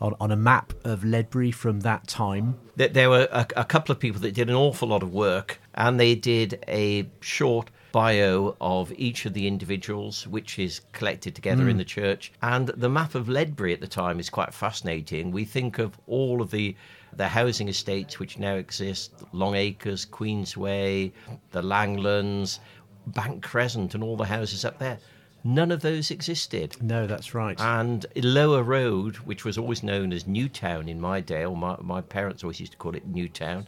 on, 0.00 0.14
on 0.20 0.30
a 0.30 0.36
map 0.36 0.72
of 0.84 1.04
Ledbury 1.04 1.50
from 1.50 1.80
that 1.80 2.06
time. 2.06 2.56
There 2.76 3.10
were 3.10 3.28
a, 3.32 3.46
a 3.56 3.64
couple 3.64 3.92
of 3.92 3.98
people 3.98 4.20
that 4.20 4.32
did 4.32 4.48
an 4.48 4.54
awful 4.54 4.88
lot 4.88 5.02
of 5.02 5.12
work, 5.12 5.60
and 5.74 5.98
they 5.98 6.14
did 6.14 6.64
a 6.68 7.08
short 7.20 7.70
bio 7.98 8.54
of 8.60 8.92
each 8.96 9.26
of 9.26 9.34
the 9.34 9.48
individuals, 9.48 10.24
which 10.28 10.56
is 10.56 10.82
collected 10.92 11.34
together 11.34 11.64
mm. 11.64 11.70
in 11.70 11.78
the 11.78 11.84
church. 11.84 12.30
And 12.42 12.68
the 12.68 12.88
map 12.88 13.16
of 13.16 13.28
Ledbury 13.28 13.72
at 13.72 13.80
the 13.80 13.88
time 13.88 14.20
is 14.20 14.30
quite 14.30 14.54
fascinating. 14.54 15.32
We 15.32 15.44
think 15.44 15.80
of 15.80 15.98
all 16.06 16.40
of 16.40 16.52
the 16.52 16.76
the 17.16 17.26
housing 17.26 17.68
estates 17.68 18.20
which 18.20 18.38
now 18.38 18.54
exist 18.54 19.24
Long 19.32 19.56
Acres, 19.56 20.06
Queensway, 20.06 21.10
the 21.50 21.62
Langlands, 21.62 22.60
Bank 23.08 23.42
Crescent, 23.42 23.96
and 23.96 24.04
all 24.04 24.16
the 24.16 24.26
houses 24.26 24.64
up 24.64 24.78
there. 24.78 24.98
None 25.42 25.72
of 25.72 25.80
those 25.80 26.12
existed. 26.12 26.80
No, 26.80 27.08
that's 27.08 27.34
right. 27.34 27.60
And 27.60 28.06
Lower 28.14 28.62
Road, 28.62 29.16
which 29.16 29.44
was 29.44 29.58
always 29.58 29.82
known 29.82 30.12
as 30.12 30.24
Newtown 30.24 30.88
in 30.88 31.00
my 31.00 31.20
day, 31.20 31.44
or 31.44 31.56
my, 31.56 31.76
my 31.80 32.00
parents 32.02 32.44
always 32.44 32.60
used 32.60 32.72
to 32.72 32.78
call 32.78 32.94
it 32.94 33.08
Newtown, 33.08 33.66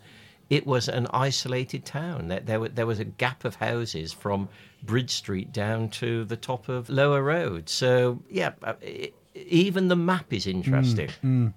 it 0.50 0.66
was 0.66 0.88
an 0.88 1.06
isolated 1.12 1.84
town. 1.84 2.28
There, 2.28 2.40
there, 2.40 2.68
there, 2.68 2.86
was 2.86 2.98
a 2.98 3.04
gap 3.04 3.44
of 3.44 3.54
houses 3.54 4.12
from 4.12 4.48
Bridge 4.82 5.12
Street 5.12 5.52
down 5.52 5.88
to 5.90 6.24
the 6.24 6.36
top 6.36 6.68
of 6.68 6.90
Lower 6.90 7.22
Road. 7.22 7.68
So, 7.68 8.20
yeah, 8.28 8.52
uh, 8.64 8.74
it, 8.82 9.14
even 9.34 9.86
the 9.86 9.96
map 9.96 10.32
is 10.32 10.48
interesting. 10.48 11.08
Mm, 11.24 11.46
mm. 11.46 11.52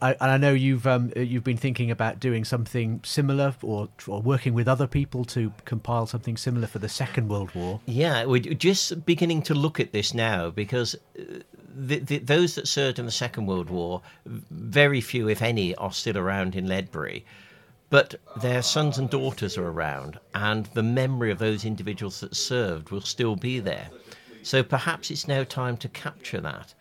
I, 0.00 0.12
and 0.12 0.30
I 0.30 0.36
know 0.36 0.52
you've 0.52 0.86
um, 0.86 1.12
you've 1.16 1.42
been 1.42 1.56
thinking 1.56 1.90
about 1.90 2.20
doing 2.20 2.44
something 2.44 3.00
similar, 3.04 3.56
or, 3.62 3.88
or 4.06 4.22
working 4.22 4.54
with 4.54 4.68
other 4.68 4.86
people 4.86 5.24
to 5.26 5.52
compile 5.64 6.06
something 6.06 6.36
similar 6.36 6.68
for 6.68 6.78
the 6.78 6.88
Second 6.88 7.28
World 7.28 7.52
War. 7.56 7.80
Yeah, 7.86 8.24
we're 8.24 8.40
just 8.40 9.04
beginning 9.04 9.42
to 9.42 9.54
look 9.54 9.80
at 9.80 9.90
this 9.90 10.14
now 10.14 10.50
because 10.50 10.94
uh, 11.18 11.40
the, 11.74 11.98
the, 11.98 12.18
those 12.18 12.54
that 12.54 12.68
served 12.68 13.00
in 13.00 13.06
the 13.06 13.10
Second 13.10 13.46
World 13.46 13.70
War, 13.70 14.00
very 14.24 15.00
few, 15.00 15.28
if 15.28 15.42
any, 15.42 15.74
are 15.74 15.92
still 15.92 16.16
around 16.16 16.54
in 16.54 16.68
Ledbury 16.68 17.24
but 17.90 18.14
their 18.40 18.62
sons 18.62 18.98
and 18.98 19.08
daughters 19.08 19.56
are 19.56 19.68
around, 19.68 20.18
and 20.34 20.66
the 20.66 20.82
memory 20.82 21.30
of 21.30 21.38
those 21.38 21.64
individuals 21.64 22.20
that 22.20 22.36
served 22.36 22.90
will 22.90 23.00
still 23.00 23.36
be 23.36 23.60
there. 23.60 23.88
So 24.42 24.62
perhaps 24.62 25.10
it's 25.10 25.28
now 25.28 25.44
time 25.44 25.76
to 25.78 25.88
capture 25.88 26.40
that 26.40 26.74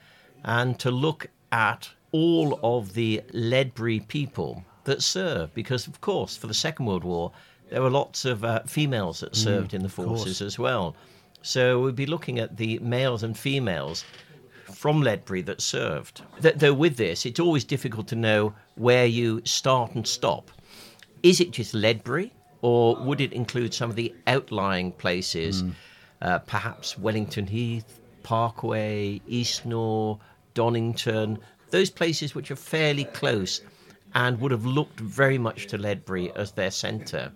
and 0.43 0.79
to 0.79 0.91
look 0.91 1.27
at 1.51 1.89
all 2.11 2.59
of 2.63 2.93
the 2.93 3.21
Ledbury 3.33 3.99
people 4.01 4.63
that 4.83 5.01
served, 5.01 5.53
because, 5.53 5.87
of 5.87 5.99
course, 6.01 6.37
for 6.37 6.47
the 6.47 6.53
Second 6.53 6.85
World 6.85 7.03
War, 7.03 7.31
there 7.69 7.81
were 7.81 7.89
lots 7.89 8.23
of 8.25 8.43
uh, 8.43 8.61
females 8.65 9.19
that 9.19 9.33
mm, 9.33 9.35
served 9.35 9.71
mm, 9.71 9.75
in 9.75 9.83
the 9.83 9.89
forces 9.89 10.41
as 10.41 10.57
well. 10.57 10.95
So 11.41 11.81
we'd 11.81 11.95
be 11.95 12.05
looking 12.05 12.39
at 12.39 12.57
the 12.57 12.79
males 12.79 13.23
and 13.23 13.37
females 13.37 14.05
from 14.73 15.01
Ledbury 15.01 15.41
that 15.43 15.61
served. 15.61 16.21
Though 16.39 16.73
with 16.73 16.97
this, 16.97 17.25
it's 17.25 17.39
always 17.39 17.63
difficult 17.63 18.07
to 18.09 18.15
know 18.15 18.53
where 18.75 19.05
you 19.05 19.41
start 19.45 19.95
and 19.95 20.07
stop 20.07 20.51
is 21.23 21.39
it 21.39 21.51
just 21.51 21.73
Ledbury, 21.73 22.31
or 22.61 22.95
would 22.97 23.21
it 23.21 23.33
include 23.33 23.73
some 23.73 23.89
of 23.89 23.95
the 23.95 24.13
outlying 24.25 24.91
places, 24.91 25.63
mm. 25.63 25.73
uh, 26.21 26.39
perhaps 26.39 26.97
Wellington 26.97 27.47
Heath, 27.47 27.99
Parkway, 28.23 29.21
Eastnor, 29.27 30.19
Donnington, 30.55 31.37
those 31.69 31.89
places 31.89 32.33
which 32.33 32.49
are 32.51 32.55
fairly 32.55 33.05
close 33.05 33.61
and 34.15 34.39
would 34.39 34.51
have 34.51 34.65
looked 34.65 34.99
very 34.99 35.37
much 35.37 35.67
to 35.67 35.77
Ledbury 35.77 36.31
as 36.35 36.51
their 36.51 36.71
centre? 36.71 37.31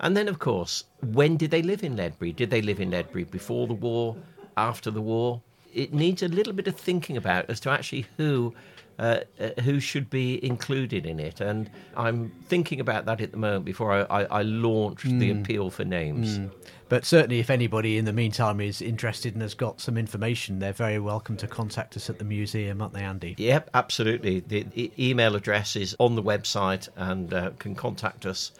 And 0.00 0.16
then, 0.16 0.26
of 0.26 0.40
course, 0.40 0.84
when 1.12 1.36
did 1.36 1.52
they 1.52 1.62
live 1.62 1.84
in 1.84 1.96
Ledbury? 1.96 2.32
Did 2.32 2.50
they 2.50 2.60
live 2.60 2.80
in 2.80 2.90
Ledbury 2.90 3.24
before 3.24 3.68
the 3.68 3.74
war, 3.74 4.16
after 4.56 4.90
the 4.90 5.00
war? 5.00 5.40
It 5.72 5.94
needs 5.94 6.22
a 6.22 6.28
little 6.28 6.52
bit 6.52 6.66
of 6.66 6.76
thinking 6.76 7.16
about 7.16 7.48
as 7.48 7.60
to 7.60 7.70
actually 7.70 8.06
who 8.16 8.52
uh, 8.98 9.20
uh, 9.40 9.60
who 9.62 9.80
should 9.80 10.10
be 10.10 10.44
included 10.44 11.06
in 11.06 11.18
it. 11.18 11.40
And 11.40 11.70
I'm 11.96 12.30
thinking 12.46 12.80
about 12.80 13.06
that 13.06 13.20
at 13.20 13.30
the 13.30 13.36
moment 13.36 13.64
before 13.64 13.92
I, 13.92 14.22
I, 14.22 14.24
I 14.24 14.42
launch 14.42 15.04
mm. 15.04 15.18
the 15.18 15.32
hmm. 15.32 15.40
appeal 15.40 15.70
for 15.70 15.84
names. 15.84 16.38
Mm. 16.38 16.50
But 16.88 17.06
certainly, 17.06 17.38
if 17.38 17.48
anybody 17.48 17.96
in 17.96 18.04
the 18.04 18.12
meantime 18.12 18.60
is 18.60 18.82
interested 18.82 19.32
and 19.32 19.40
has 19.40 19.54
got 19.54 19.80
some 19.80 19.96
information, 19.96 20.58
they're 20.58 20.74
very 20.74 20.98
welcome 20.98 21.38
to 21.38 21.46
contact 21.46 21.96
us 21.96 22.10
at 22.10 22.18
the 22.18 22.24
museum, 22.24 22.82
aren't 22.82 22.92
they, 22.92 23.02
Andy? 23.02 23.34
Yep, 23.38 23.70
absolutely. 23.72 24.40
The 24.40 24.92
email 24.98 25.34
address 25.34 25.74
is 25.74 25.96
on 25.98 26.16
the 26.16 26.22
website 26.22 26.90
and 26.96 27.32
uh, 27.32 27.52
can 27.58 27.74
contact 27.74 28.26
us 28.26 28.52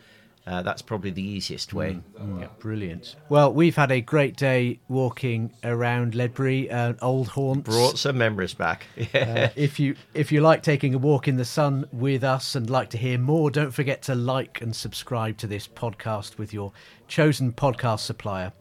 uh, 0.46 0.62
that's 0.62 0.82
probably 0.82 1.10
the 1.10 1.22
easiest 1.22 1.72
way. 1.72 2.00
Mm, 2.18 2.26
mm, 2.26 2.40
yeah. 2.40 2.48
Brilliant. 2.58 3.14
Well, 3.28 3.52
we've 3.52 3.76
had 3.76 3.92
a 3.92 4.00
great 4.00 4.36
day 4.36 4.80
walking 4.88 5.52
around 5.62 6.16
Ledbury, 6.16 6.68
uh, 6.68 6.94
old 7.00 7.28
haunts. 7.28 7.70
Brought 7.70 7.98
some 7.98 8.18
memories 8.18 8.52
back. 8.52 8.86
uh, 9.14 9.48
if 9.54 9.78
you 9.78 9.94
if 10.14 10.32
you 10.32 10.40
like 10.40 10.62
taking 10.62 10.94
a 10.94 10.98
walk 10.98 11.28
in 11.28 11.36
the 11.36 11.44
sun 11.44 11.86
with 11.92 12.24
us 12.24 12.56
and 12.56 12.68
like 12.68 12.90
to 12.90 12.98
hear 12.98 13.18
more, 13.18 13.50
don't 13.50 13.70
forget 13.70 14.02
to 14.02 14.16
like 14.16 14.60
and 14.60 14.74
subscribe 14.74 15.36
to 15.38 15.46
this 15.46 15.68
podcast 15.68 16.38
with 16.38 16.52
your 16.52 16.72
chosen 17.06 17.52
podcast 17.52 18.00
supplier. 18.00 18.52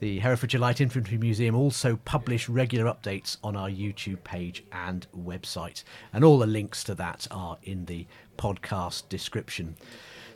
The 0.00 0.18
Herefordshire 0.18 0.60
Light 0.60 0.80
Infantry 0.80 1.16
Museum 1.16 1.54
also 1.54 1.94
publish 2.04 2.48
regular 2.48 2.92
updates 2.92 3.36
on 3.44 3.54
our 3.54 3.70
YouTube 3.70 4.24
page 4.24 4.64
and 4.72 5.06
website, 5.16 5.84
and 6.12 6.24
all 6.24 6.40
the 6.40 6.46
links 6.48 6.82
to 6.82 6.96
that 6.96 7.28
are 7.30 7.58
in 7.62 7.84
the 7.84 8.08
podcast 8.36 9.08
description. 9.08 9.76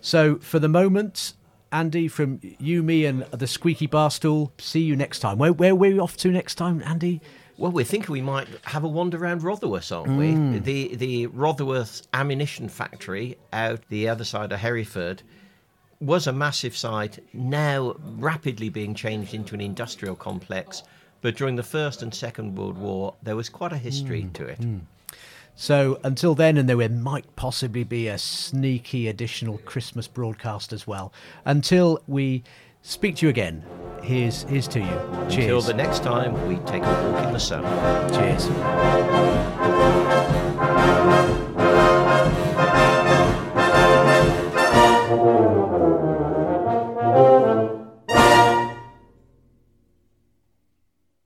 So 0.01 0.37
for 0.37 0.59
the 0.59 0.69
moment, 0.69 1.35
Andy, 1.73 2.09
from 2.09 2.41
you, 2.43 2.83
me, 2.83 3.05
and 3.05 3.23
the 3.33 3.47
squeaky 3.47 3.87
bar 3.87 4.11
stool, 4.11 4.53
see 4.59 4.81
you 4.81 4.97
next 4.97 5.19
time. 5.19 5.39
Where, 5.39 5.53
where 5.53 5.73
are 5.73 5.75
we 5.75 5.99
off 5.99 6.17
to 6.19 6.31
next 6.31 6.55
time, 6.55 6.83
Andy? 6.85 7.21
Well, 7.59 7.73
we're 7.73 7.85
thinking 7.85 8.13
we 8.13 8.21
might 8.21 8.49
have 8.65 8.85
a 8.85 8.89
wander 8.89 9.17
around 9.17 9.41
Rotherwas, 9.41 9.91
aren't 9.91 10.19
we? 10.19 10.33
Mm. 10.33 10.63
The 10.63 10.95
the 10.97 11.27
Rotherwas 11.29 12.07
ammunition 12.13 12.69
factory 12.69 13.39
out 13.53 13.81
the 13.89 14.09
other 14.09 14.25
side 14.25 14.53
of 14.53 14.61
Hereford 14.61 15.23
was 15.99 16.27
a 16.27 16.33
massive 16.33 16.77
site, 16.77 17.19
now 17.33 17.97
rapidly 18.19 18.69
being 18.69 18.95
changed 18.95 19.33
into 19.33 19.55
an 19.55 19.63
industrial 19.63 20.15
complex. 20.15 20.83
But 21.23 21.37
during 21.37 21.57
the 21.57 21.63
First 21.63 22.03
and 22.03 22.15
Second 22.15 22.57
World 22.57 22.77
War, 22.77 23.15
there 23.23 23.37
was 23.37 23.49
quite 23.49 23.73
a 23.73 23.79
history 23.79 24.25
mm. 24.25 24.33
to 24.35 24.47
it. 24.47 24.61
Mm. 24.61 24.83
So 25.57 25.99
until 26.05 26.35
then, 26.35 26.59
and 26.59 26.69
there 26.69 26.89
might 26.91 27.35
possibly 27.35 27.83
be 27.83 28.09
a 28.09 28.19
sneaky 28.19 29.09
additional 29.09 29.57
Christmas 29.59 30.07
broadcast 30.07 30.71
as 30.73 30.87
well. 30.87 31.15
Until 31.47 32.03
we 32.07 32.45
speak 32.83 33.17
to 33.17 33.27
you 33.27 33.31
again, 33.31 33.65
here's 34.03 34.43
here's 34.43 34.69
to 34.69 34.81
you. 34.81 35.01
Cheers. 35.31 35.37
Until 35.37 35.61
the 35.63 35.75
next 35.75 36.03
time 36.03 36.47
we 36.47 36.57
take 36.67 36.83
a 36.83 37.11
walk 37.11 37.25
in 37.27 37.33
the 37.33 37.41
sun. 37.41 37.65
Cheers. 38.13 38.47